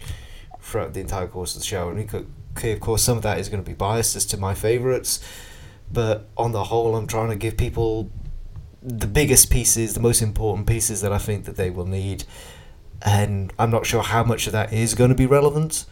[0.59, 1.89] throughout the entire course of the show.
[1.89, 4.37] And could- okay, of course, some of that is going to be biased as to
[4.37, 5.19] my favorites,
[5.91, 8.09] but on the whole, I'm trying to give people
[8.81, 12.23] the biggest pieces, the most important pieces that I think that they will need,
[13.01, 15.85] and I'm not sure how much of that is going to be relevant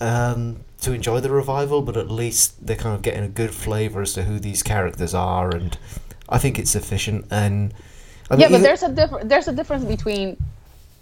[0.00, 4.02] um, to enjoy the revival, but at least they're kind of getting a good flavour
[4.02, 5.78] as to who these characters are, and
[6.28, 7.26] I think it's sufficient.
[7.30, 7.72] And
[8.30, 10.36] I mean, yeah, but even- there's a different there's a difference between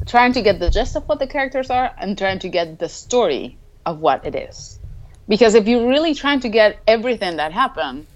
[0.07, 2.89] trying to get the gist of what the characters are and trying to get the
[2.89, 3.57] story
[3.87, 4.79] of what it is.
[5.29, 8.07] Because if you're really trying to get everything that happened,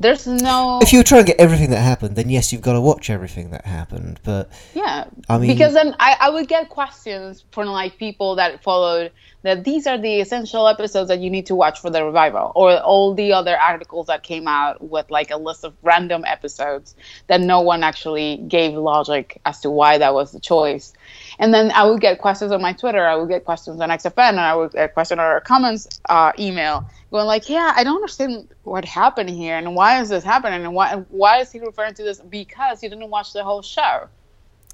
[0.00, 2.80] there's no if you try to get everything that happened, then yes, you've got to
[2.80, 4.20] watch everything that happened.
[4.24, 5.04] But yeah.
[5.28, 9.62] I mean- because then I, I would get questions from like people that followed that
[9.62, 13.14] these are the essential episodes that you need to watch for the revival, or all
[13.14, 16.94] the other articles that came out with like a list of random episodes
[17.26, 20.94] that no one actually gave logic as to why that was the choice.
[21.38, 24.30] And then I would get questions on my Twitter, I would get questions on XFN,
[24.30, 27.96] and I would get questions on our comments uh, email going like, "Yeah, I don't
[27.96, 31.94] understand what happened here, and why is this happening, and why why is he referring
[31.94, 32.20] to this?
[32.20, 34.08] Because you didn't watch the whole show."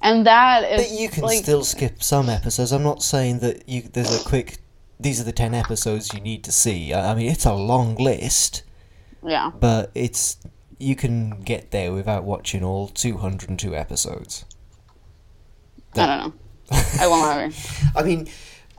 [0.03, 2.71] And that is But you can like, still skip some episodes.
[2.71, 4.57] I'm not saying that you there's a quick.
[4.99, 6.93] These are the ten episodes you need to see.
[6.93, 8.63] I I mean, it's a long list,
[9.23, 9.51] yeah.
[9.59, 10.37] but it's
[10.81, 14.45] you can get there without watching all 202 episodes.
[15.95, 16.33] I don't know.
[16.71, 17.95] I won't have it.
[17.95, 18.27] I mean,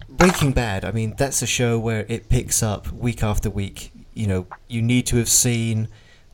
[0.09, 0.84] Breaking Bad.
[0.84, 3.93] I mean, that's a show where it picks up week after week.
[4.14, 5.88] You know, you need to have seen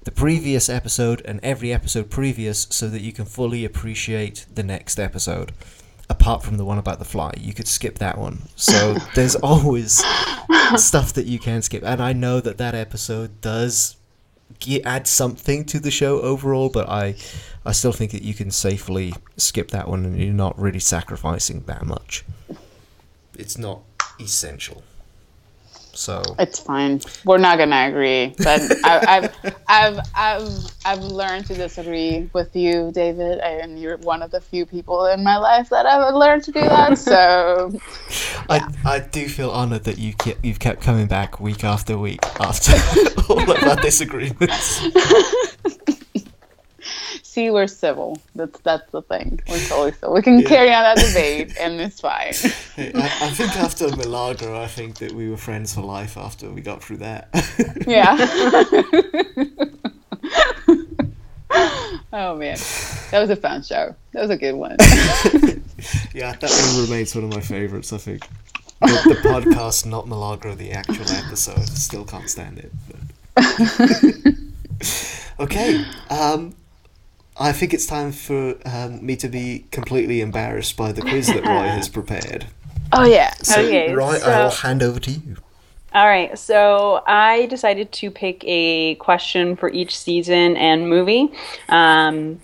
[0.04, 4.98] the previous episode and every episode previous so that you can fully appreciate the next
[4.98, 5.52] episode.
[6.10, 8.48] Apart from the one about the fly, you could skip that one.
[8.56, 10.02] So there's always
[10.76, 13.97] stuff that you can skip, and I know that that episode does
[14.58, 17.14] ge- add something to the show overall, but I,
[17.64, 21.62] I still think that you can safely skip that one, and you're not really sacrificing
[21.66, 22.24] that much.
[23.36, 23.82] It's not
[24.20, 24.82] essential.
[25.98, 27.00] So It's fine.
[27.24, 32.92] We're not gonna agree, but I, I've, I've, I've, I've learned to disagree with you,
[32.92, 36.52] David, and you're one of the few people in my life that I've learned to
[36.52, 36.98] do that.
[36.98, 37.76] So
[38.48, 42.20] I, I do feel honoured that you kept, you've kept coming back week after week
[42.38, 42.74] after
[43.28, 44.80] all of our disagreements.
[47.38, 48.18] See, we're civil.
[48.34, 49.38] That's that's the thing.
[49.48, 50.14] We're totally civil.
[50.14, 52.32] We can carry on that debate, and it's fine.
[52.76, 56.62] I, I think after Milagro, I think that we were friends for life after we
[56.62, 57.28] got through that.
[57.86, 58.16] Yeah.
[62.12, 62.58] oh man,
[63.10, 63.94] that was a fun show.
[64.12, 64.76] That was a good one.
[66.12, 68.26] yeah, that one remains one of my favourites, I think.
[68.80, 71.66] The, the podcast, not Milagro, the actual episode.
[71.68, 72.72] Still can't stand it.
[75.40, 76.52] Okay, um,
[77.38, 81.44] I think it's time for um, me to be completely embarrassed by the quiz that
[81.44, 82.46] Roy has prepared.
[82.92, 83.32] Oh yeah.
[83.42, 85.36] So, Okay, Roy, I will hand over to you.
[85.94, 91.32] All right, so I decided to pick a question for each season and movie.
[91.68, 92.40] Um,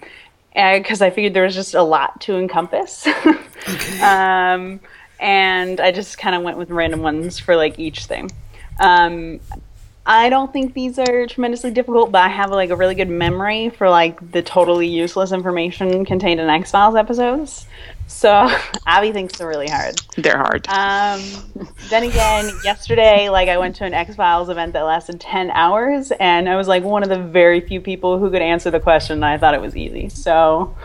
[0.54, 3.06] because I figured there was just a lot to encompass.
[4.00, 4.80] um,
[5.18, 8.30] and I just kind of went with random ones for like each thing.
[8.78, 9.40] Um,
[10.06, 13.70] I don't think these are tremendously difficult, but I have like a really good memory
[13.70, 17.66] for like the totally useless information contained in X Files episodes.
[18.06, 18.50] So
[18.86, 19.94] Abby thinks they're really hard.
[20.16, 20.68] They're hard.
[20.68, 21.22] Um,
[21.88, 26.12] then again, yesterday, like I went to an X Files event that lasted ten hours,
[26.20, 29.14] and I was like one of the very few people who could answer the question.
[29.14, 30.76] And I thought it was easy, so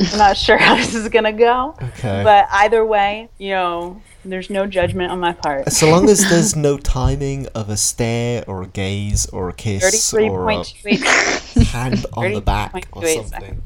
[0.00, 1.76] I'm not sure how this is gonna go.
[1.80, 2.22] Okay.
[2.24, 5.70] But either way, you know, there's no judgment on my part.
[5.72, 10.12] So long as there's no timing of a stare or a gaze or a kiss
[10.12, 11.04] or a point two eight.
[11.68, 13.28] hand on the back or something.
[13.28, 13.62] seconds.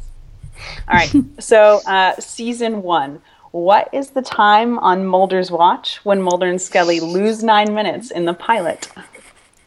[0.89, 1.13] All right.
[1.41, 3.21] So, uh, season one.
[3.51, 8.27] What is the time on Mulder's watch when Mulder and Scully lose nine minutes in
[8.27, 8.89] the pilot?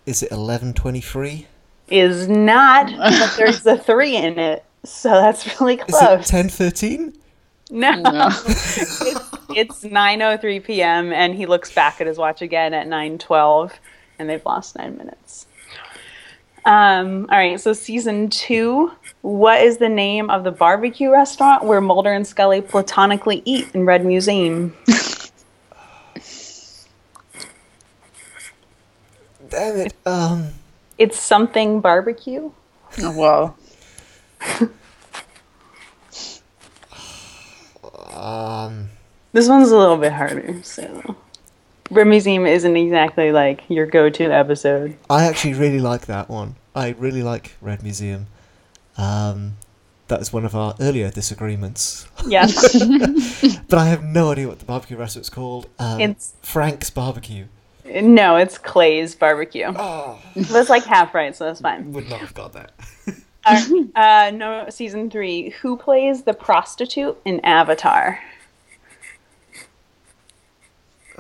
[0.06, 1.46] Is it 11:23?
[1.88, 6.30] Is not, but there's a three in it, so that's really Is close.
[6.32, 7.16] it 10:13?
[7.72, 8.28] no, No.
[8.46, 11.12] it's, it's 9:03 p.m.
[11.14, 13.74] and he looks back at his watch again at 9:12,
[14.20, 15.48] and they've lost nine minutes.
[16.64, 18.92] Um, all right, so season two.
[19.22, 23.86] What is the name of the barbecue restaurant where Mulder and Scully platonically eat in
[23.86, 24.76] Red Museum?
[29.50, 29.94] Damn it.
[30.06, 30.50] Um
[30.98, 32.52] It's something barbecue.
[33.00, 34.70] Oh, Whoa.
[38.16, 38.90] um
[39.34, 40.62] This one's a little bit harder.
[40.64, 41.16] So,
[41.90, 44.98] Red Museum isn't exactly like your go-to episode.
[45.10, 46.56] I actually really like that one.
[46.76, 48.28] I really like Red Museum.
[48.98, 49.54] Um
[50.10, 52.06] that was one of our earlier disagreements.
[52.28, 52.76] Yes,
[53.70, 55.70] But I have no idea what the barbecue restaurant's called.
[55.80, 57.46] Um, It's- Frank's Barbecue.
[57.86, 59.72] no, it's Clay's barbecue.
[59.74, 61.94] Oh, That's like half right, so that's fine.
[61.94, 62.74] would not have got that.
[63.96, 65.52] Uh, no, season three.
[65.62, 68.20] Who plays the prostitute in Avatar?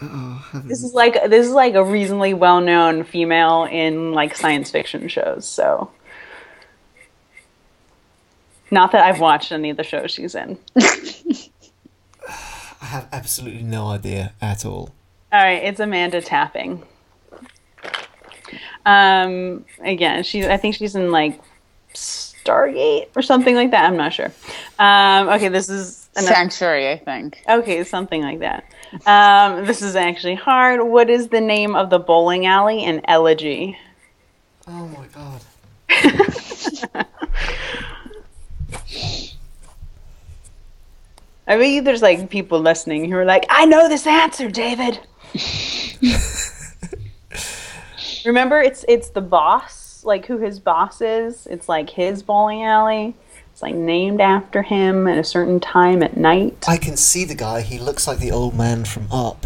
[0.01, 5.47] This is like this is like a reasonably well-known female in like science fiction shows.
[5.47, 5.91] So,
[8.71, 10.57] not that I've watched any of the shows she's in.
[12.81, 14.93] I have absolutely no idea at all.
[15.31, 16.83] All right, it's Amanda Tapping.
[18.85, 21.39] Um, again, she's I think she's in like
[21.93, 23.85] Stargate or something like that.
[23.85, 24.31] I'm not sure.
[24.79, 27.43] Um, okay, this is another, Sanctuary, I think.
[27.47, 28.65] okay, something like that.
[29.05, 30.81] Um, this is actually hard.
[30.81, 33.77] What is the name of the bowling alley in Elegy?
[34.67, 35.41] Oh my god.
[41.47, 44.99] I bet you there's like people listening who are like, I know this answer, David.
[48.25, 51.47] Remember, it's it's the boss, like who his boss is.
[51.47, 53.15] It's like his bowling alley.
[53.61, 56.65] It's like named after him at a certain time at night.
[56.67, 57.61] I can see the guy.
[57.61, 59.45] He looks like the old man from Up.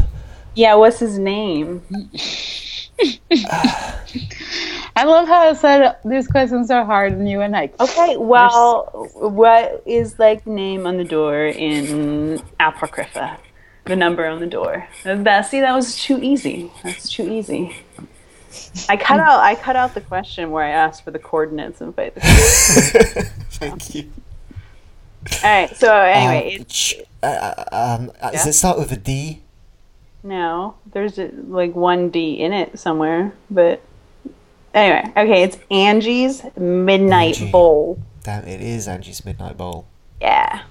[0.53, 1.82] Yeah, what's his name?
[4.95, 9.09] I love how I said these questions are hard and you and like, Okay, well,
[9.16, 13.38] what is like the name on the door in Apocrypha?
[13.84, 14.88] The number on the door.
[15.03, 16.72] That see, that was too easy.
[16.86, 17.76] That's too easy.
[18.89, 19.39] I cut out.
[19.39, 22.21] I cut out the question where I asked for the coordinates and fight the.
[23.51, 24.11] Thank you.
[25.43, 25.75] All right.
[25.75, 29.41] So anyway, Um, ch- uh, uh, um, uh, does it start with a D?
[30.23, 30.75] no.
[30.91, 33.81] There's a, like one D in it somewhere, but
[34.73, 35.03] anyway.
[35.17, 37.51] Okay, it's Angie's Midnight Angie.
[37.51, 37.99] Bowl.
[38.23, 39.85] Damn, it is Angie's Midnight Bowl.
[40.21, 40.61] Yeah.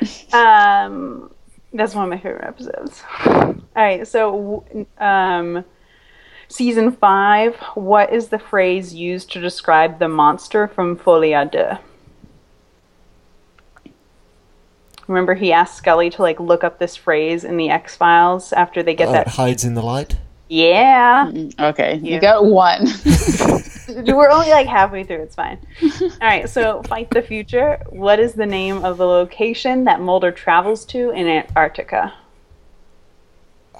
[0.32, 1.30] Um,
[1.72, 3.02] that's one of my favorite episodes.
[3.26, 4.64] All right, so
[4.98, 5.64] um,
[6.48, 7.56] season five.
[7.74, 11.78] What is the phrase used to describe the monster from Folie à Deux?
[15.06, 18.82] Remember, he asked Scully to like look up this phrase in the X Files after
[18.82, 19.28] they get Oh, that.
[19.28, 20.16] hides in the light.
[20.50, 21.30] Yeah,
[21.60, 22.14] okay, Yeah.
[22.14, 22.86] you got one.
[24.06, 25.22] we're only like halfway through.
[25.22, 25.58] It's fine.
[26.02, 27.78] All right, so fight the future.
[27.90, 32.14] What is the name of the location that Mulder travels to in Antarctica?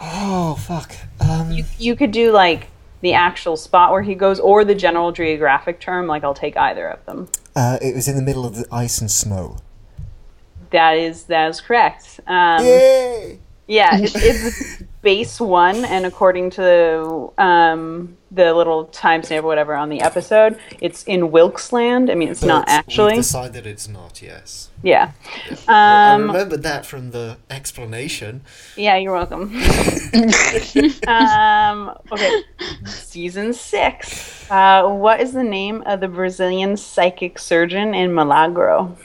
[0.00, 0.94] Oh fuck.
[1.20, 2.68] Um, You, you could do like
[3.00, 6.06] the actual spot where he goes, or the general geographic term.
[6.06, 7.28] Like I'll take either of them.
[7.56, 9.58] uh, it was in the middle of the ice and snow.
[10.70, 12.20] That is that is correct.
[12.26, 13.38] Um, Yay!
[13.68, 19.90] Yeah, it's, it's base one, and according to um, the little timestamp or whatever on
[19.90, 22.10] the episode, it's in Wilkes Land.
[22.10, 23.12] I mean, it's not actually.
[23.14, 24.22] We've decided it's not.
[24.22, 24.70] Yes.
[24.82, 25.12] Yeah.
[25.68, 28.40] I Um, remembered that from the explanation.
[28.76, 29.54] yeah, you're welcome.
[31.06, 32.42] um, okay,
[32.86, 34.50] season six.
[34.50, 38.96] Uh, what is the name of the Brazilian psychic surgeon in Milagro?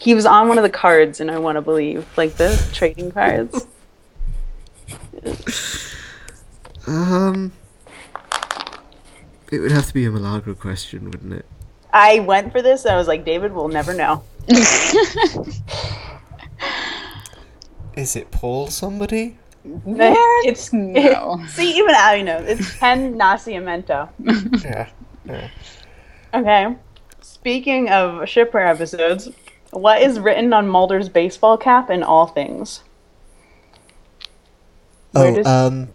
[0.00, 3.12] He was on one of the cards, and I want to believe, like the trading
[3.12, 3.66] cards.
[6.86, 7.52] Um,
[9.50, 11.44] it would have to be a Milagro question, wouldn't it?
[11.92, 14.22] I went for this, and I was like, David will never know.
[17.96, 19.36] Is it Paul somebody?
[19.64, 21.44] It's No.
[21.48, 24.08] see, even I know it's Ken Nascimento.
[24.64, 24.88] Yeah.
[25.26, 25.50] yeah.
[26.32, 26.76] Okay.
[27.20, 29.28] Speaking of shipware episodes,
[29.70, 32.82] what is written on Mulder's baseball cap in all things?
[35.12, 35.88] Where Oh, does- um,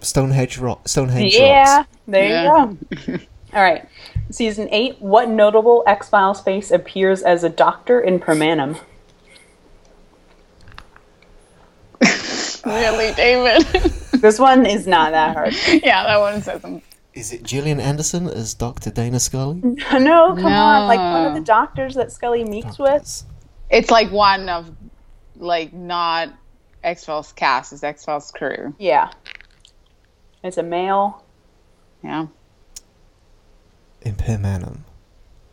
[0.00, 0.88] Stonehenge rock.
[0.88, 1.88] Stonehenge Yeah, rocks.
[2.08, 2.42] there Yeah.
[2.70, 3.18] you go.
[3.54, 3.86] All right.
[4.30, 4.96] Season 8.
[5.00, 8.76] What notable X Files face appears as a doctor in Per Manum?
[12.64, 13.62] really, David?
[14.20, 15.54] This one is not that hard.
[15.82, 16.82] yeah, that one says something.
[17.14, 18.90] Is it Gillian Anderson as Dr.
[18.90, 19.60] Dana Scully?
[19.62, 20.88] no, come on.
[20.88, 23.24] Like one of the doctors that Scully meets with.
[23.70, 24.70] It's like one of,
[25.36, 26.30] like, not
[26.82, 28.74] X Files cast, it's X Files crew.
[28.78, 29.10] Yeah.
[30.42, 31.22] It's a male.
[32.02, 32.26] Yeah.
[34.02, 34.84] In Per Manum.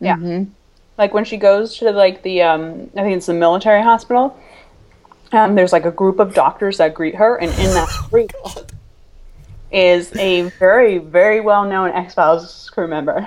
[0.00, 0.16] Yeah.
[0.16, 0.50] Mm-hmm.
[0.98, 4.38] Like when she goes to like the um I think it's the military hospital.
[5.32, 8.32] Um, there's like a group of doctors that greet her, and in that group
[9.72, 13.26] is a very, very well known X Files crew member.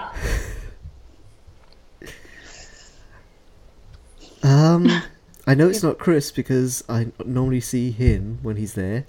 [4.41, 4.87] Um,
[5.47, 9.05] I know it's not Chris because I normally see him when he's there,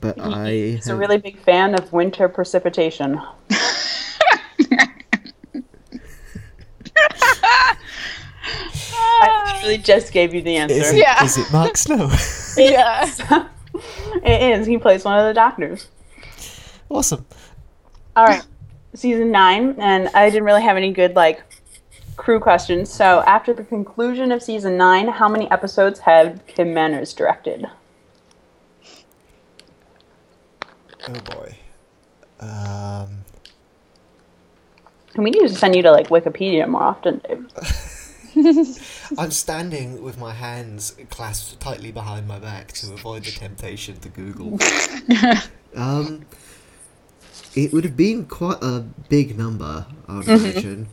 [0.00, 0.50] but I.
[0.50, 3.20] He's a really big fan of winter precipitation.
[8.84, 10.96] I literally just gave you the Is answer.
[10.96, 11.24] it, Yeah.
[11.24, 12.10] is it Mark Snow?
[12.56, 13.08] Yeah.
[14.22, 14.66] it is.
[14.66, 15.88] He plays one of the doctors.
[16.94, 17.26] Awesome.
[18.16, 18.44] All right,
[18.94, 21.42] season nine, and I didn't really have any good like
[22.16, 22.92] crew questions.
[22.92, 27.66] So after the conclusion of season nine, how many episodes have Kim Manners directed?
[31.08, 31.56] Oh boy.
[32.40, 33.24] Um,
[35.14, 37.46] And we need to send you to like Wikipedia more often, Dave.
[39.18, 44.08] I'm standing with my hands clasped tightly behind my back to avoid the temptation to
[44.08, 44.58] Google.
[45.76, 46.24] um,
[47.54, 50.88] it would have been quite a big number, I would imagine.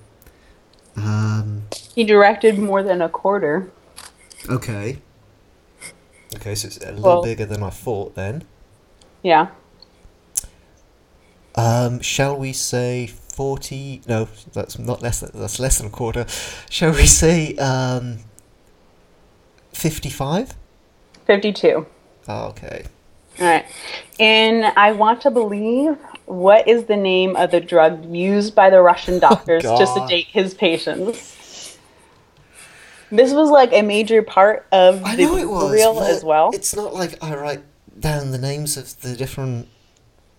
[0.95, 1.64] Um,
[1.95, 3.72] He directed more than a quarter.
[4.49, 4.97] okay.
[6.36, 8.43] Okay, so it's a little Well- bigger than I thought then.
[9.24, 9.47] Yeah.
[11.55, 14.01] Um, shall we say forty?
[14.07, 15.20] No, that's not less.
[15.22, 16.26] Than, that's less than a quarter.
[16.70, 18.20] Shall we say um,
[19.74, 20.53] fifty-five?
[21.26, 21.86] 52.
[22.28, 22.86] Oh, okay.
[23.39, 23.66] All right.
[24.20, 25.97] And I want to believe
[26.30, 29.86] what is the name of the drug used by the Russian oh, doctors to God.
[29.86, 31.78] sedate his patients?
[33.12, 35.72] This was like a major part of I the know it was.
[35.72, 36.52] reel as well.
[36.54, 37.64] It's not like I write
[38.00, 39.68] down the names of the different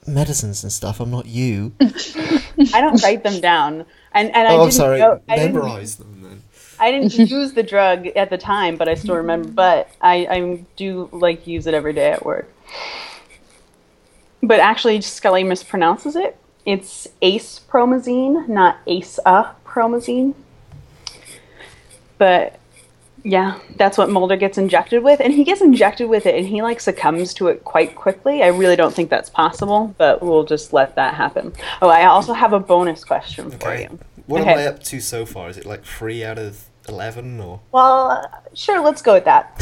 [0.07, 1.01] medicines and stuff.
[1.01, 1.72] I'm not you.
[1.80, 3.84] I don't write them down.
[4.12, 4.99] And and I oh, didn't I'm sorry.
[5.01, 6.43] know- I didn't, Memorize them then.
[6.78, 9.51] I didn't use the drug at the time, but I still remember.
[9.51, 12.49] But I, I do like use it every day at work.
[14.43, 16.36] But actually, Scully mispronounces it.
[16.64, 20.34] It's ace promazine, not ace a promazine.
[22.18, 22.59] But
[23.22, 26.62] yeah, that's what Mulder gets injected with, and he gets injected with it, and he
[26.62, 28.42] like succumbs to it quite quickly.
[28.42, 31.53] I really don't think that's possible, but we'll just let that happen.
[31.83, 33.83] Oh, I also have a bonus question for Okay.
[33.91, 33.99] you.
[34.26, 34.53] What Okay.
[34.53, 35.50] am I up to so far?
[35.50, 39.57] Is it like three out of eleven or Well, uh, sure, let's go with that.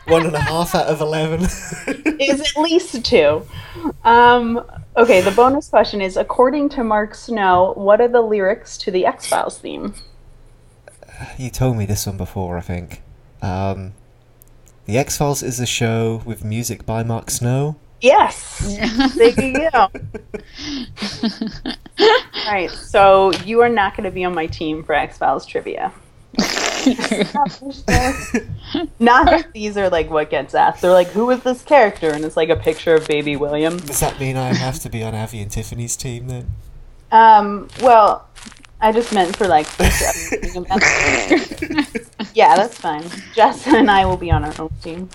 [0.06, 1.40] one and a half out of eleven?
[2.20, 3.44] is at least two.
[4.04, 4.64] Um,
[4.96, 9.06] okay, the bonus question is according to Mark Snow, what are the lyrics to the
[9.06, 9.94] X Files theme?
[11.38, 13.02] you told me this one before, I think.
[13.42, 13.94] Um,
[14.86, 17.76] the X Files is a show with music by Mark Snow.
[18.00, 18.58] Yes!
[19.16, 19.88] there you go.
[22.46, 25.92] Alright, so you are not going to be on my team for X Files trivia.
[28.98, 30.82] not that these are like what gets asked.
[30.82, 32.10] They're like, who is this character?
[32.10, 33.78] And it's like a picture of baby William.
[33.78, 36.48] Does that mean I have to be on Avi and Tiffany's team then?
[37.10, 38.28] Um, well,
[38.80, 39.66] I just meant for like.
[42.34, 43.04] yeah, that's fine.
[43.34, 45.08] Jess and I will be on our own team.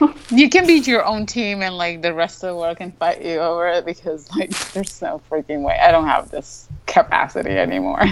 [0.30, 3.24] You can beat your own team and like the rest of the world can fight
[3.24, 5.78] you over it because like there's no freaking way.
[5.80, 8.02] I don't have this capacity anymore.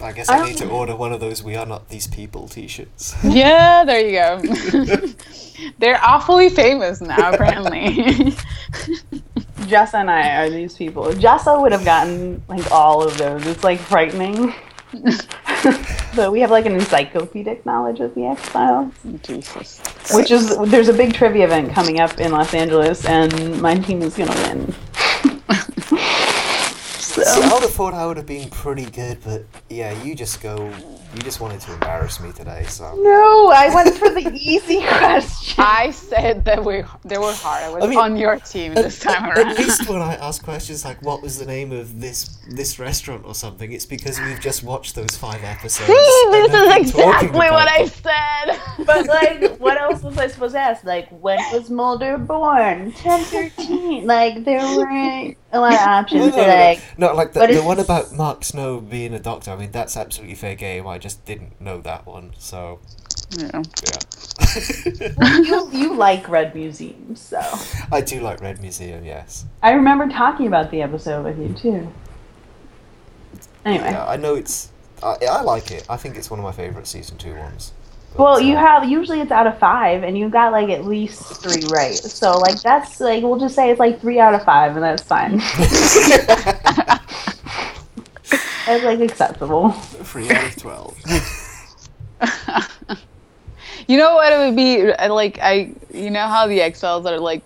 [0.00, 2.48] I guess I I, need to order one of those "We Are Not These People"
[2.48, 3.14] T-shirts.
[3.24, 5.06] yeah, there you go.
[5.78, 8.32] They're awfully famous now, apparently.
[9.68, 11.04] Jessa and I are these people.
[11.12, 13.46] Jessa would have gotten like all of those.
[13.46, 14.52] It's like frightening.
[16.14, 18.92] but we have like an encyclopedic knowledge of the X Files,
[19.22, 19.80] Jesus.
[20.12, 24.02] which is there's a big trivia event coming up in Los Angeles, and my team
[24.02, 24.72] is gonna win.
[26.98, 30.42] See, I would have thought I would have been pretty good, but yeah, you just
[30.42, 30.72] go.
[31.14, 32.94] You just wanted to embarrass me today, so.
[32.96, 35.62] No, I went for the easy question.
[35.62, 37.64] I said that we they were hard.
[37.64, 39.48] I was I mean, on your team this time At around.
[39.48, 43.26] At least when I ask questions like "What was the name of this this restaurant"
[43.26, 45.86] or something, it's because we've just watched those five episodes.
[45.88, 45.92] See,
[46.30, 48.58] this is exactly what I said.
[48.86, 50.82] But like, what else was I supposed to ask?
[50.82, 52.92] Like, when was Mulder born?
[52.92, 54.06] Ten thirteen.
[54.06, 56.26] Like, there weren't a lot of options.
[56.26, 56.46] no, They're
[56.96, 59.50] no, like, no, like the, the one about Mark Snow being a doctor.
[59.50, 60.86] I mean, that's absolutely fair game.
[60.86, 62.78] I just didn't know that one, so
[63.36, 63.62] Yeah.
[63.84, 65.38] yeah.
[65.42, 67.40] you, you like Red Museum, so.
[67.90, 69.44] I do like Red Museum, yes.
[69.62, 71.92] I remember talking about the episode with you, too.
[73.64, 73.90] Anyway.
[73.90, 74.70] Yeah, I know it's.
[75.02, 75.84] I, I like it.
[75.90, 77.72] I think it's one of my favorite season two ones.
[78.16, 81.22] Well, you uh, have usually it's out of five, and you got like at least
[81.42, 81.94] three right.
[81.94, 85.02] So like that's like we'll just say it's like three out of five, and that's
[85.02, 85.40] fine.
[88.66, 89.70] That's like acceptable.
[89.70, 90.98] Three out of twelve.
[93.88, 95.38] You know what it would be like?
[95.40, 97.42] I you know how the X Files are like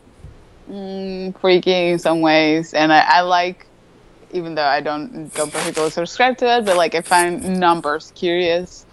[0.70, 3.66] mm, freaky in some ways, and I, I like
[4.32, 8.84] even though I don't don't particularly subscribe to it, but like I find numbers curious.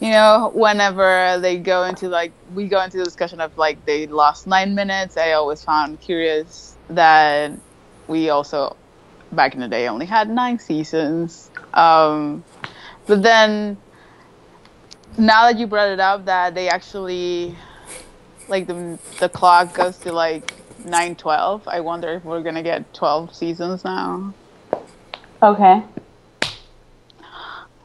[0.00, 4.06] You know, whenever they go into like we go into the discussion of like they
[4.06, 7.52] lost nine minutes, I always found curious that
[8.08, 8.76] we also
[9.32, 11.50] back in the day only had nine seasons.
[11.74, 12.44] Um,
[13.06, 13.78] but then
[15.16, 17.56] now that you brought it up that they actually
[18.48, 20.54] like the the clock goes to like
[20.84, 24.34] 912 i wonder if we're gonna get 12 seasons now
[25.42, 25.82] Okay.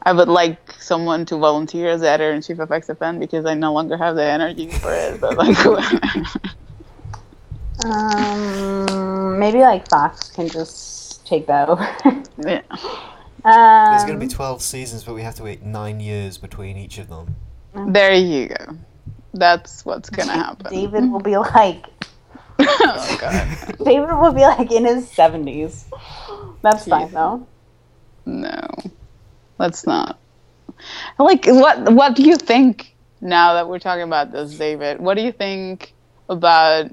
[0.02, 3.72] i would like someone to volunteer as editor in chief of xfn because i no
[3.72, 5.56] longer have the energy for it but like
[7.84, 11.82] Um, maybe like Fox can just take that over.
[12.46, 12.62] yeah.
[13.44, 16.76] um, There's going to be 12 seasons, but we have to wait nine years between
[16.76, 17.36] each of them.
[17.74, 18.78] there you go
[19.34, 21.84] that's what's gonna happen David will be like
[22.58, 25.86] oh god David will be like in his seventies.
[26.62, 27.46] That's fine though.
[28.26, 28.66] no
[29.58, 30.18] let's not
[31.18, 35.22] like what what do you think now that we're talking about this david what do
[35.22, 35.94] you think
[36.28, 36.90] about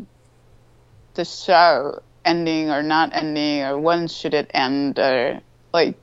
[1.16, 5.40] the show ending or not ending or when should it end or
[5.74, 5.96] like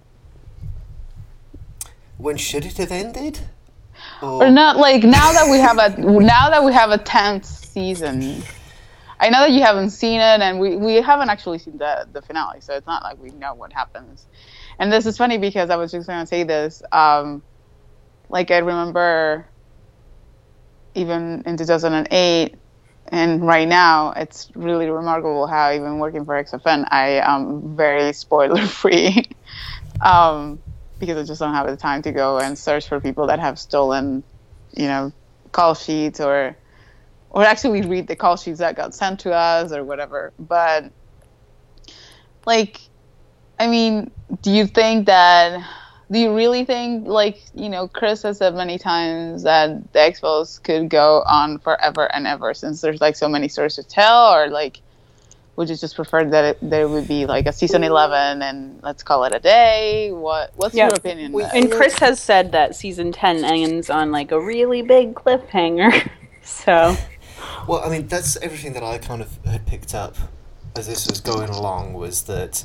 [2.18, 3.40] When should it have ended?
[4.22, 7.44] Or, or not like now that we have a now that we have a 10th
[7.44, 8.42] season.
[9.20, 12.22] I know that you haven't seen it and we, we haven't actually seen the, the
[12.22, 14.26] finale so it's not like we know what happens.
[14.78, 17.42] And this is funny because i was just going to say this um,
[18.28, 19.46] like i remember
[20.94, 22.54] even in 2008
[23.12, 28.66] and right now it's really remarkable how even working for xfn i am very spoiler
[28.66, 29.24] free
[30.02, 30.62] um,
[30.98, 33.58] because I just don't have the time to go and search for people that have
[33.58, 34.24] stolen,
[34.72, 35.12] you know,
[35.52, 36.56] call sheets or
[37.30, 40.32] or actually read the call sheets that got sent to us or whatever.
[40.38, 40.92] But
[42.46, 42.80] like
[43.58, 44.12] I mean,
[44.42, 45.64] do you think that
[46.12, 50.20] do you really think like, you know, Chris has said many times that the X
[50.20, 54.32] Files could go on forever and ever since there's like so many stories to tell
[54.34, 54.80] or like
[55.56, 59.02] would you just prefer that it, there would be like a season 11 and let's
[59.02, 60.86] call it a day what what's Yeah.
[60.88, 64.82] your opinion We- And Chris has said that season ten ends on like a really
[64.82, 66.10] big cliffhanger.
[66.44, 66.96] So
[67.68, 70.16] Well, I mean, that's everything that I kind of had picked up
[70.74, 72.64] as this was going along was that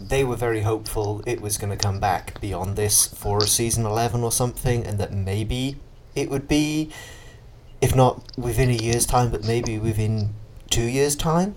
[0.00, 3.86] they were very hopeful it was going to come back beyond this for a season
[3.86, 5.76] 11 or something, and that maybe
[6.14, 6.90] it would be,
[7.80, 10.34] if not within a year's time, but maybe within
[10.70, 11.54] two years' time.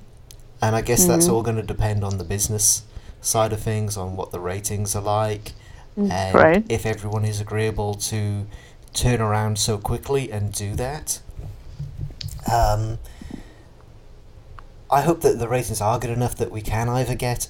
[0.61, 2.83] And I guess that's all going to depend on the business
[3.21, 5.53] side of things, on what the ratings are like,
[5.97, 6.65] and Right.
[6.69, 8.45] if everyone is agreeable to
[8.93, 11.19] turn around so quickly and do that.
[12.51, 12.97] Um,
[14.91, 17.49] I hope that the ratings are good enough that we can either get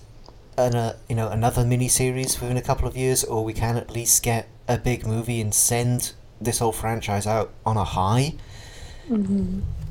[0.60, 3.78] an, uh, you know another mini series within a couple of years, or we can
[3.78, 8.36] at least get a big movie and send this whole franchise out on a high.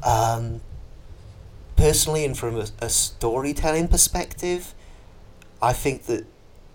[0.05, 0.61] Um,
[1.77, 4.75] personally, and from a, a storytelling perspective,
[5.61, 6.25] I think that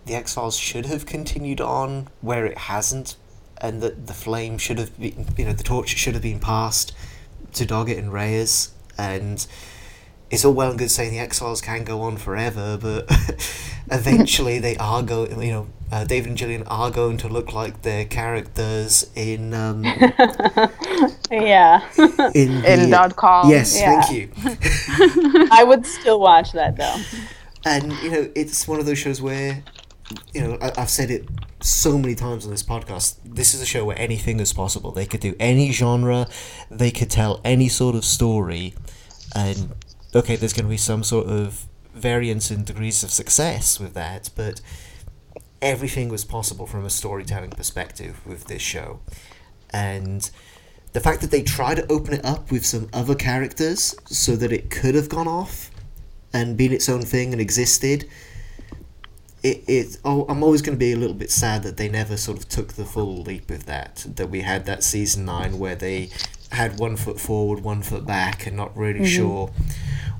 [0.05, 3.15] the X Files should have continued on where it hasn't,
[3.59, 6.93] and that the flame should have been, you know, the torch should have been passed
[7.53, 9.45] to Doggett and Reyes, and
[10.33, 13.05] it's all well and good saying the X Files can go on forever, but
[13.91, 15.41] eventually they are going.
[15.41, 19.83] You know, uh, David and Gillian are going to look like their characters in um,
[21.31, 21.81] Yeah.
[22.33, 23.49] in the, In dot com.
[23.49, 24.01] Yes, Yeah.
[24.01, 24.29] thank you.
[25.51, 26.95] I would still watch that though.
[27.65, 29.63] And you know, it's one of those shows where,
[30.33, 31.27] you know, I, I've said it
[31.61, 33.15] so many times on this podcast.
[33.23, 34.91] This is a show where anything is possible.
[34.91, 36.27] They could do any genre,
[36.69, 38.73] they could tell any sort of story,
[39.35, 39.73] and
[40.15, 44.29] okay, there's going to be some sort of variance in degrees of success with that,
[44.35, 44.61] but
[45.61, 48.99] everything was possible from a storytelling perspective with this show,
[49.71, 50.29] and.
[50.93, 54.51] The fact that they try to open it up with some other characters so that
[54.51, 55.71] it could have gone off
[56.33, 58.05] and been its own thing and existed.
[59.43, 62.17] It, it oh, I'm always going to be a little bit sad that they never
[62.17, 64.05] sort of took the full leap with that.
[64.15, 66.09] That we had that season nine where they
[66.51, 69.05] had one foot forward, one foot back, and not really mm-hmm.
[69.05, 69.51] sure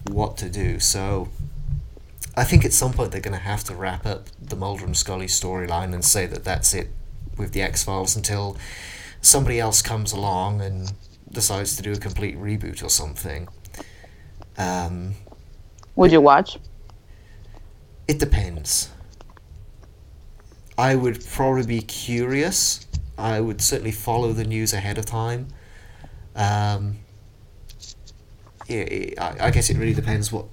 [0.09, 0.79] what to do.
[0.79, 1.29] So
[2.35, 4.97] I think at some point they're going to have to wrap up the Mulder and
[4.97, 6.89] Scully storyline and say that that's it
[7.37, 8.57] with the X Files until
[9.21, 10.93] somebody else comes along and
[11.31, 13.47] decides to do a complete reboot or something.
[14.57, 15.15] Um,
[15.95, 16.57] Would you watch?
[18.07, 18.89] It depends.
[20.77, 22.85] I would probably be curious.
[23.17, 25.47] I would certainly follow the news ahead of time.
[26.35, 26.97] Um,
[28.67, 30.45] yeah, it, I, I guess it really depends what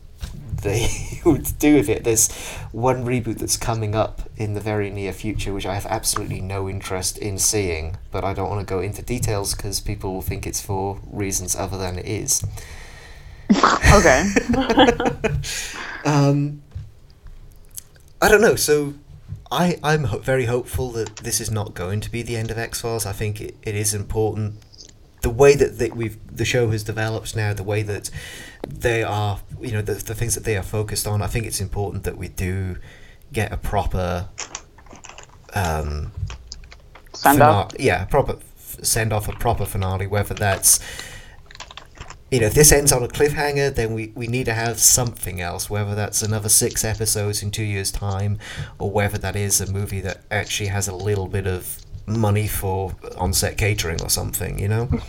[0.62, 0.89] they
[1.24, 2.05] would do with it.
[2.05, 2.31] There's
[2.73, 6.69] one reboot that's coming up in the very near future, which I have absolutely no
[6.69, 10.47] interest in seeing, but I don't want to go into details because people will think
[10.47, 12.43] it's for reasons other than it is.
[13.93, 14.24] Okay.
[16.05, 16.62] Um,
[18.23, 18.55] I don't know.
[18.57, 18.95] So,
[19.51, 22.59] I I'm ho- very hopeful that this is not going to be the end of
[22.59, 23.05] X Files.
[23.07, 24.55] I think it, it is important.
[25.23, 28.11] The way that, we've the show has developed now, the way that
[28.67, 31.21] they are, you know, the, the things that they are focused on.
[31.23, 32.77] I think it's important that we do
[33.33, 34.29] get a proper
[35.55, 36.13] um,
[37.15, 37.73] fina- up.
[37.79, 38.39] Yeah, proper
[38.83, 40.07] send off a proper finale.
[40.07, 40.81] Whether that's
[42.31, 45.41] you know, if this ends on a cliffhanger, then we, we need to have something
[45.41, 45.69] else.
[45.69, 48.39] Whether that's another six episodes in two years' time,
[48.79, 51.80] or whether that is a movie that actually has a little bit of
[52.19, 54.59] money for on-set catering or something.
[54.59, 54.85] You know.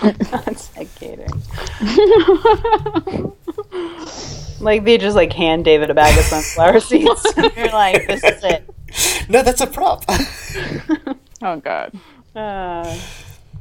[0.00, 1.42] That's like catering.
[4.60, 7.24] like they just like hand David a bag of sunflower seeds.
[7.36, 8.68] and You're like, this is it.
[9.28, 10.04] no, that's a prop.
[11.42, 11.92] Oh god.
[12.34, 12.98] Uh,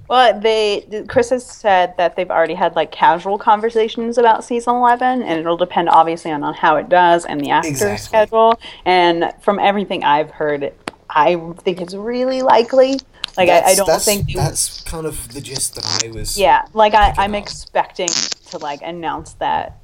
[0.08, 5.22] well, they Chris has said that they've already had like casual conversations about season eleven,
[5.22, 7.98] and it'll depend obviously on, on how it does and the actor Exactly.
[7.98, 8.60] schedule.
[8.86, 10.74] And from everything I've heard,
[11.10, 13.00] I think it's really likely.
[13.38, 16.38] Like I, I don't that's, think that's kind of the gist that I was.
[16.38, 17.42] Yeah, like I, I'm up.
[17.42, 18.10] expecting
[18.50, 19.79] to like announce that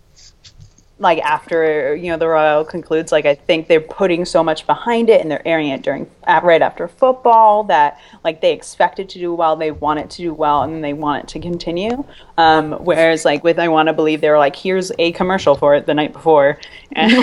[0.98, 5.10] like after you know the royal concludes like i think they're putting so much behind
[5.10, 9.10] it and they're airing it during at, right after football that like they expect it
[9.10, 12.04] to do well they want it to do well and they want it to continue
[12.38, 15.76] um, whereas like with i want to believe they were like here's a commercial for
[15.76, 16.58] it the night before
[16.94, 17.14] and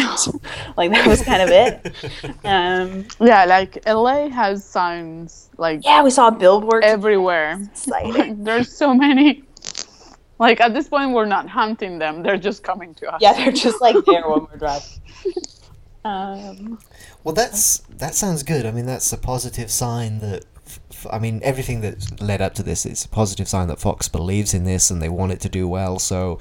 [0.77, 1.95] like that was kind of it
[2.45, 7.61] um, Yeah, like LA has signs like yeah we saw billboards everywhere.
[7.87, 9.45] Like, there's so many.
[10.47, 13.21] Like at this point, we're not hunting them; they're just coming to us.
[13.25, 14.99] yeah they're just like there when we're driving
[16.05, 16.79] um,
[17.25, 18.67] Well, that's that sounds good.
[18.67, 20.45] I mean, that's a positive sign that.
[20.67, 24.09] f- I mean, everything that led up to this is a positive sign that Fox
[24.09, 25.99] believes in this and they want it to do well.
[25.99, 26.39] So,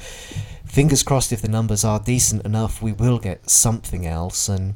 [0.65, 4.49] fingers crossed, if the numbers are decent enough, we will get something else.
[4.49, 4.75] And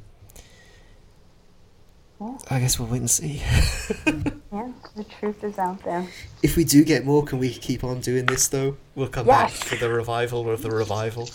[2.49, 3.37] I guess we'll wait and see.
[4.53, 6.07] yeah the truth is out there
[6.41, 8.77] if we do get more, can we keep on doing this though?
[8.95, 9.51] We'll come Yes.
[9.59, 11.29] back for the revival of the revival.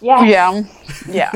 [0.00, 0.62] yeah yeah,
[1.08, 1.32] yeah.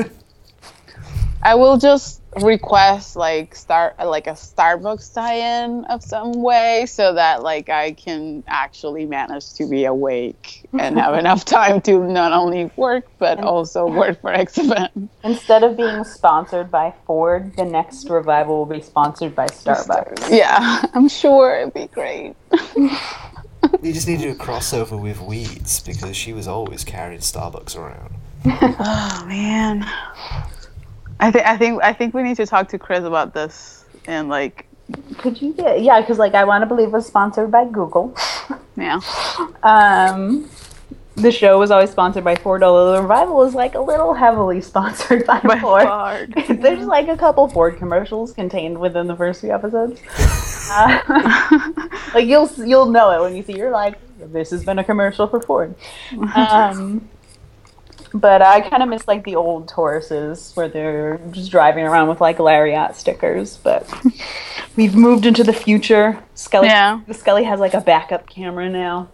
[1.43, 7.41] I will just request like start like a Starbucks tie-in of some way, so that
[7.41, 12.71] like I can actually manage to be awake and have enough time to not only
[12.75, 15.09] work but also work for XFN.
[15.23, 20.29] Instead of being sponsored by Ford, the next revival will be sponsored by Starbucks.
[20.29, 22.35] Yeah, I'm sure it'd be great.
[23.83, 27.75] You just need to do a crossover with Weeds because she was always carrying Starbucks
[27.77, 28.15] around.
[28.83, 29.85] Oh man.
[31.19, 34.29] I think I think I think we need to talk to Chris about this and
[34.29, 34.65] like
[35.17, 36.01] Could you get yeah?
[36.01, 38.15] Because like I want to believe was sponsored by Google.
[38.75, 38.99] yeah.
[39.63, 40.49] Um,
[41.15, 44.61] the show was always sponsored by Ford, although the revival was like a little heavily
[44.61, 45.87] sponsored by, By Ford.
[45.87, 46.33] Ford.
[46.61, 50.01] There's like a couple Ford commercials contained within the first few episodes.
[50.71, 51.69] Uh,
[52.13, 53.57] like you'll you'll know it when you see.
[53.57, 53.95] You're like,
[54.31, 55.75] this has been a commercial for Ford.
[56.35, 57.09] Um,
[58.13, 62.19] But I kind of miss like the old Tauruses where they're just driving around with
[62.19, 63.57] like Lariat stickers.
[63.57, 63.89] But
[64.75, 66.21] we've moved into the future.
[66.35, 66.99] Scully, Yeah.
[67.13, 69.07] Scully has like a backup camera now.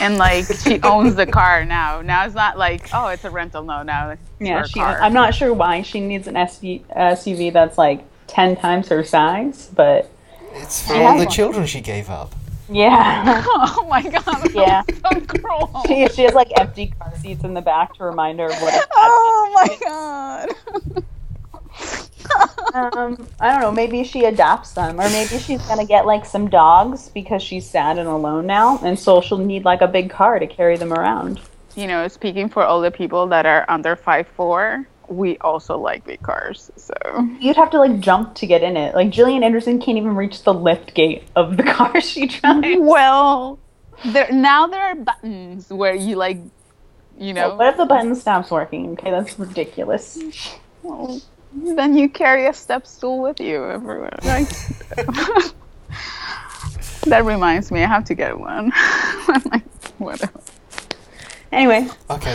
[0.00, 2.00] And like she owns the car now.
[2.00, 3.62] Now it's not like oh it's a rental.
[3.62, 4.80] No, now it's Yeah, she.
[4.80, 4.98] car.
[5.00, 9.68] I'm not sure why she needs an SV, SUV that's like ten times her size,
[9.74, 10.10] but
[10.54, 12.34] It's for all the children she gave up.
[12.74, 14.54] Yeah, Oh my god.
[14.54, 14.82] Yeah.
[14.88, 15.82] So cruel.
[15.86, 18.74] she, she has like empty car seats in the back to remind her of what.
[18.74, 21.04] It's Oh my god.
[22.74, 23.72] um, I don't know.
[23.72, 27.98] Maybe she adopts them, or maybe she's gonna get like some dogs because she's sad
[27.98, 31.40] and alone now, and so she'll need like a big car to carry them around.
[31.74, 36.04] You know, speaking for all the people that are under five four, we also like
[36.04, 36.70] big cars.
[36.76, 36.94] So
[37.40, 38.94] You'd have to like jump to get in it.
[38.94, 42.66] Like Gillian Anderson can't even reach the lift gate of the car she drives.
[42.80, 43.58] well,
[44.06, 46.38] there now there are buttons where you like,
[47.18, 48.92] you know, What if the button stops working?
[48.92, 50.18] Okay, that's ridiculous.
[50.82, 51.20] well,
[51.52, 54.18] then you carry a step stool with you everywhere.
[54.24, 54.48] Right?
[57.06, 58.72] that reminds me, I have to get one.
[58.76, 59.64] I'm like,
[59.98, 60.40] whatever.
[61.52, 62.34] Anyway, Okay.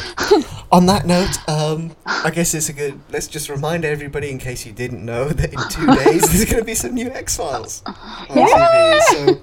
[0.71, 2.99] On that note, um, I guess it's a good.
[3.11, 6.59] Let's just remind everybody, in case you didn't know, that in two days there's going
[6.59, 7.95] to be some new X Files on
[8.35, 9.01] TV.
[9.01, 9.41] So,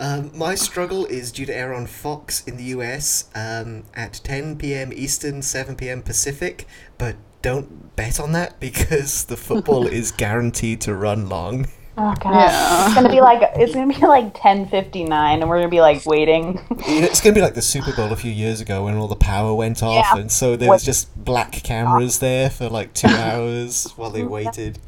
[0.00, 4.58] um, my struggle is due to air on Fox in the US um, at 10
[4.58, 4.92] p.m.
[4.92, 6.02] Eastern, 7 p.m.
[6.02, 6.66] Pacific.
[6.98, 11.68] But don't bet on that because the football is guaranteed to run long.
[11.98, 12.86] Oh god, Yeah.
[12.86, 15.80] it's gonna be like it's gonna be like ten fifty nine, and we're gonna be
[15.80, 16.60] like waiting.
[16.86, 19.16] It's going to be like the Super Bowl a few years ago when all the
[19.16, 20.20] power went off, Yeah.
[20.20, 24.78] and so there was just black cameras there for like two hours while they waited.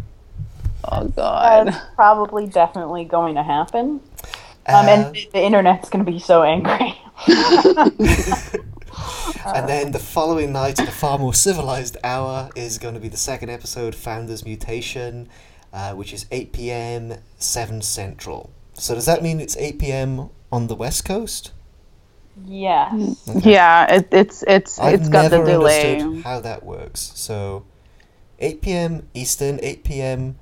[0.84, 1.66] Oh god.
[1.68, 4.00] That's probably definitely going to happen.
[4.66, 6.96] Um, and the, the internet's gonna be so angry.
[9.46, 13.08] and then the following night, at a far more civilized hour, is going to be
[13.08, 15.28] the second episode, Founders Mutation,
[15.72, 18.50] uh, which is 8 p.m., 7 Central.
[18.74, 20.30] So does that mean it's 8 p.m.
[20.50, 21.52] on the West Coast?
[22.46, 23.28] yes.
[23.44, 26.00] Yeah, it, it's it's I've it's got the never delay.
[26.00, 27.12] understood how that works.
[27.14, 27.64] So
[28.38, 29.08] 8 p.m.
[29.14, 30.38] Eastern, 8 p.m.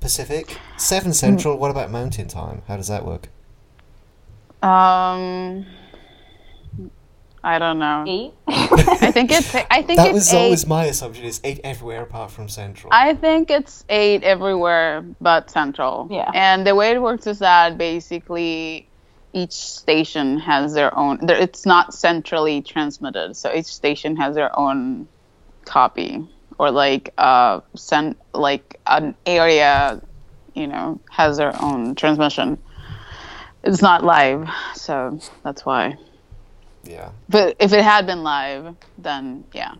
[0.00, 1.56] Pacific, 7 Central.
[1.58, 2.62] What about Mountain Time?
[2.68, 3.28] How does that work?
[4.62, 5.66] Um,
[7.48, 8.04] I don't know.
[8.06, 8.34] Eight.
[8.46, 10.44] I think it's I think That it's was eight.
[10.44, 11.24] always my assumption.
[11.24, 12.90] It's 8 everywhere apart from Central.
[12.92, 16.08] I think it's eight everywhere but central.
[16.10, 16.30] Yeah.
[16.34, 18.86] And the way it works is that basically
[19.32, 21.20] each station has their own.
[21.22, 25.08] It's not centrally transmitted, so each station has their own
[25.64, 26.26] copy
[26.58, 30.02] or like uh sent like an area,
[30.54, 32.58] you know, has their own transmission.
[33.64, 35.96] It's not live, so that's why.
[36.88, 37.10] Yeah.
[37.28, 39.74] But if it had been live, then yeah,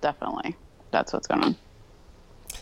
[0.00, 0.56] definitely,
[0.90, 1.56] that's what's going on.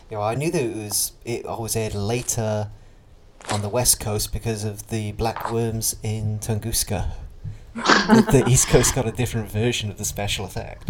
[0.09, 2.69] Yeah, well, I knew that it was it always aired later
[3.51, 7.11] on the west coast because of the black worms in Tunguska.
[7.75, 10.89] the, the east coast got a different version of the special effect.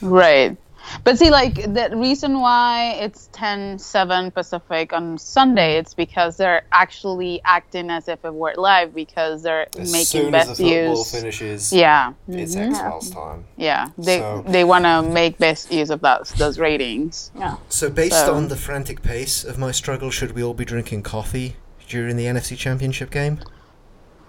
[0.00, 0.56] Right.
[1.02, 6.64] But see, like the reason why it's 10 7 Pacific on Sunday, it's because they're
[6.72, 10.60] actually acting as if it were live because they're As making soon as the best
[10.60, 11.10] football use.
[11.10, 13.44] finishes, Yeah, it's mhm, X Files time.
[13.56, 13.88] yeah.
[13.98, 17.30] They So- they want to make best use of that those ratings.
[17.38, 17.56] Yeah.
[17.68, 21.02] So, based So- on the frantic pace of my struggle, should we all be drinking
[21.02, 21.56] coffee
[21.88, 23.40] during the NFC Championship game?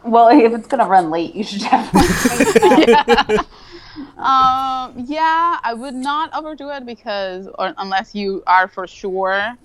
[0.03, 3.37] Well, if it's gonna run late, you should definitely.
[4.17, 9.57] Um, yeah, I would not overdo it because, or unless you are for sure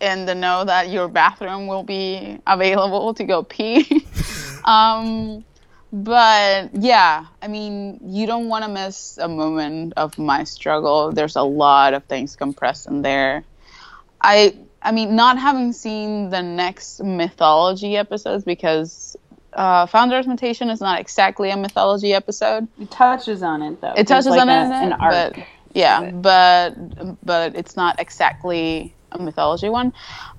[0.00, 4.04] in the know that your bathroom will be available to go pee.
[4.64, 5.44] um,
[5.92, 11.12] but yeah, I mean, you don't want to miss a moment of my struggle.
[11.12, 13.44] There's a lot of things compressed in there.
[14.20, 19.16] I, I mean, not having seen the next mythology episodes because
[19.56, 22.68] uh, Founder's Mutation is not exactly a mythology episode.
[22.80, 23.94] it touches on it though.
[23.96, 25.34] It touches like on a- it, an arc.
[25.36, 29.92] but yeah, but but it's not exactly a mythology one.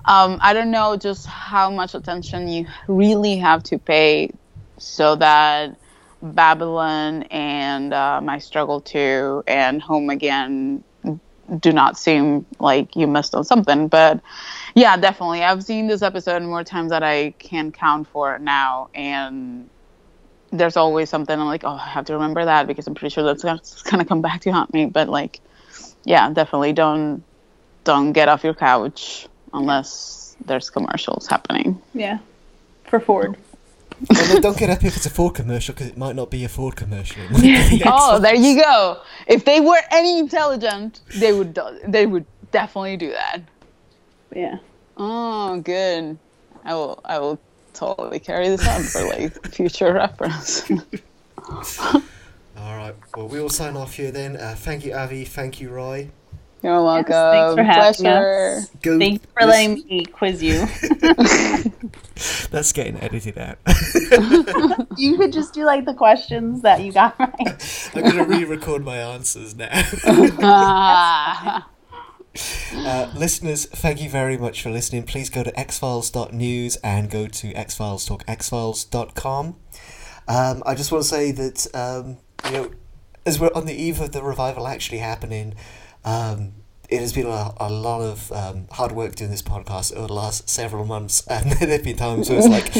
[0.04, 4.30] Um, I don't know just how much attention you really have to pay
[4.78, 5.76] so that
[6.22, 10.82] Babylon and uh, My Struggle Two and Home Again
[11.60, 13.88] do not seem like you missed on something.
[13.88, 14.20] But
[14.74, 19.68] yeah, definitely, I've seen this episode more times than I can count for now, and
[20.50, 23.24] there's always something I'm like, oh, I have to remember that because I'm pretty sure
[23.24, 23.42] that's
[23.82, 24.86] gonna, come back to haunt me.
[24.86, 25.40] But like,
[26.04, 27.22] yeah, definitely don't
[27.84, 31.80] don't get off your couch unless there's commercials happening.
[31.94, 32.18] yeah,
[32.84, 33.36] for Ford.
[34.10, 36.44] Well, no, don't get happy if it's a Ford commercial because it might not be
[36.44, 37.22] a Ford commercial.
[37.22, 39.00] It might be the Oh, there you go.
[39.26, 43.40] If they were any intelligent, they would do, they would definitely do that.
[44.34, 44.58] Yeah.
[44.96, 46.18] Oh, good.
[46.64, 47.38] I will I will
[47.74, 50.68] totally carry this on for like future reference.
[51.48, 52.94] All right.
[53.16, 54.36] Well, we will sign off here then.
[54.36, 55.24] Uh, thank you, Avi.
[55.24, 56.10] Thank you, Roy.
[56.60, 57.12] You're welcome.
[57.12, 58.56] thanks for having Pleasure.
[58.58, 58.68] us.
[58.82, 58.98] Go.
[58.98, 60.66] Thanks for listen- letting me quiz you.
[62.50, 63.58] That's getting edited out.
[64.98, 67.90] you could just do like the questions that you got right.
[67.94, 69.68] I'm gonna re-record my answers now.
[72.74, 75.04] Uh, listeners, thank you very much for listening.
[75.04, 79.56] Please go to xfiles.news and go to xfilestalkxfiles.com.
[80.28, 82.70] Um, I just want to say that, um, you know,
[83.24, 85.54] as we're on the eve of the revival actually happening,
[86.04, 86.52] um,
[86.88, 90.14] it has been a, a lot of um, hard work doing this podcast over the
[90.14, 92.72] last several months, and there have been times where it's like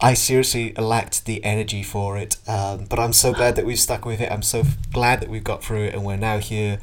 [0.00, 2.36] I seriously lacked the energy for it.
[2.46, 4.30] Um, but I'm so glad that we've stuck with it.
[4.30, 4.62] I'm so
[4.92, 6.78] glad that we've got through it, and we're now here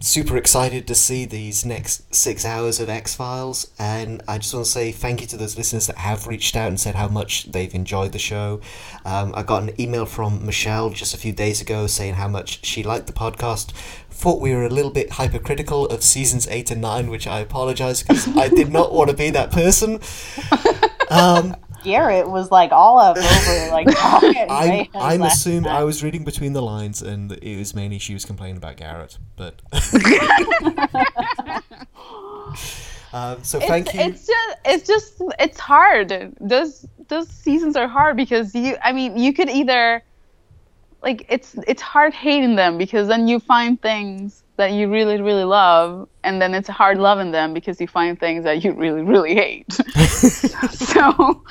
[0.00, 4.66] super excited to see these next six hours of X Files, and I just want
[4.66, 7.52] to say thank you to those listeners that have reached out and said how much
[7.52, 8.60] they've enjoyed the show.
[9.04, 12.64] Um, I got an email from Michelle just a few days ago saying how much
[12.64, 13.72] she liked the podcast.
[14.10, 18.02] Thought we were a little bit hypercritical of seasons eight and nine, which I apologize
[18.02, 20.00] because I did not want to be that person.
[21.10, 23.24] Um, Garrett was like all up over
[23.72, 24.46] like talking.
[24.48, 24.86] I'm.
[24.94, 25.70] I'm assuming.
[25.70, 29.18] I was reading between the lines, and it was mainly she was complaining about Garrett.
[29.36, 29.60] But
[33.12, 34.00] um, so thank it's, you.
[34.00, 36.34] it's just it's just it's hard.
[36.40, 40.02] Those those seasons are hard because you I mean you could either
[41.02, 45.44] like it's it's hard hating them because then you find things that you really really
[45.44, 49.34] love and then it's hard loving them because you find things that you really really
[49.34, 49.72] hate.
[50.92, 51.42] so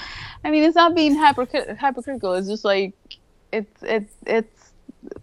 [0.45, 2.33] I mean it's not being hypocrit- hypocritical.
[2.37, 2.93] It's just like
[3.51, 4.71] it's it's it's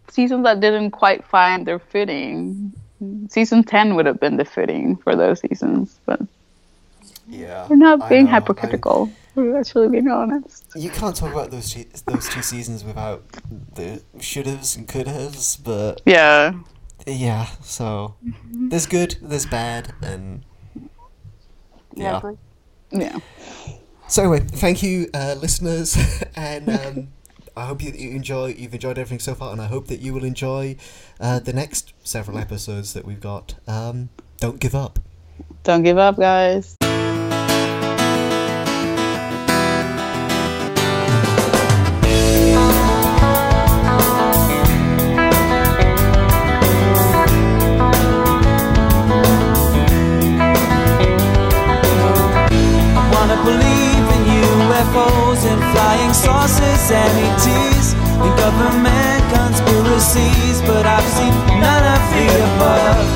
[0.09, 2.73] seasons that didn't quite find their fitting.
[3.29, 6.21] Season ten would have been the fitting for those seasons, but
[7.29, 9.11] yeah, we're not being know, I- hypocritical.
[9.37, 10.65] We're actually being honest.
[10.75, 13.23] you can't talk about those two, those two seasons without
[13.75, 16.55] the should haves and could haves, but Yeah.
[17.07, 17.47] Yeah.
[17.63, 20.45] So there's good, there's bad, and
[21.95, 22.21] yeah.
[22.91, 23.19] Yeah.
[24.09, 25.97] So anyway, thank you, uh, listeners,
[26.37, 27.09] and um,
[27.57, 28.55] I hope you, you enjoy.
[28.57, 30.77] You've enjoyed everything so far, and I hope that you will enjoy
[31.21, 33.55] uh, the next several episodes that we've got.
[33.67, 34.99] Um, don't give up.
[35.65, 36.77] Don't give up, guys.
[56.47, 63.07] Saucers and ETs and government conspiracies, but I've seen none of the above.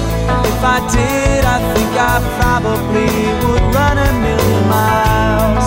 [0.46, 3.10] If I did, I think I probably
[3.46, 5.66] would run a million miles,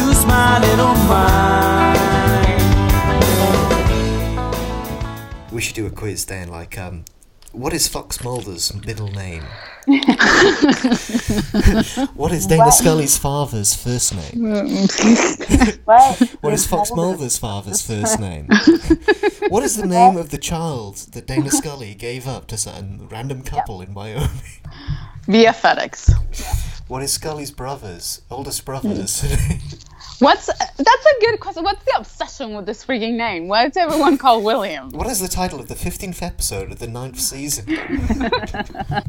[0.00, 1.98] lose my little mind.
[5.52, 7.04] We should do a quiz then, like, um,
[7.52, 9.42] what is Fox Mulder's middle name?
[12.14, 14.44] what is Dana Scully's father's first name?
[15.84, 16.22] What?
[16.40, 18.46] What is Fox Mulder's father's first name?
[19.48, 23.42] what is the name of the child that Dana Scully gave up to some random
[23.42, 24.30] couple in Wyoming?
[25.26, 26.12] Via FedEx.
[26.88, 29.22] What is Scully's brother's oldest brother's?
[29.22, 29.54] Hmm.
[30.20, 31.64] What's that's a good question.
[31.64, 33.48] What's the obsession with this freaking name?
[33.48, 34.90] Why does everyone call William?
[34.90, 37.66] what is the title of the fifteenth episode of the ninth season?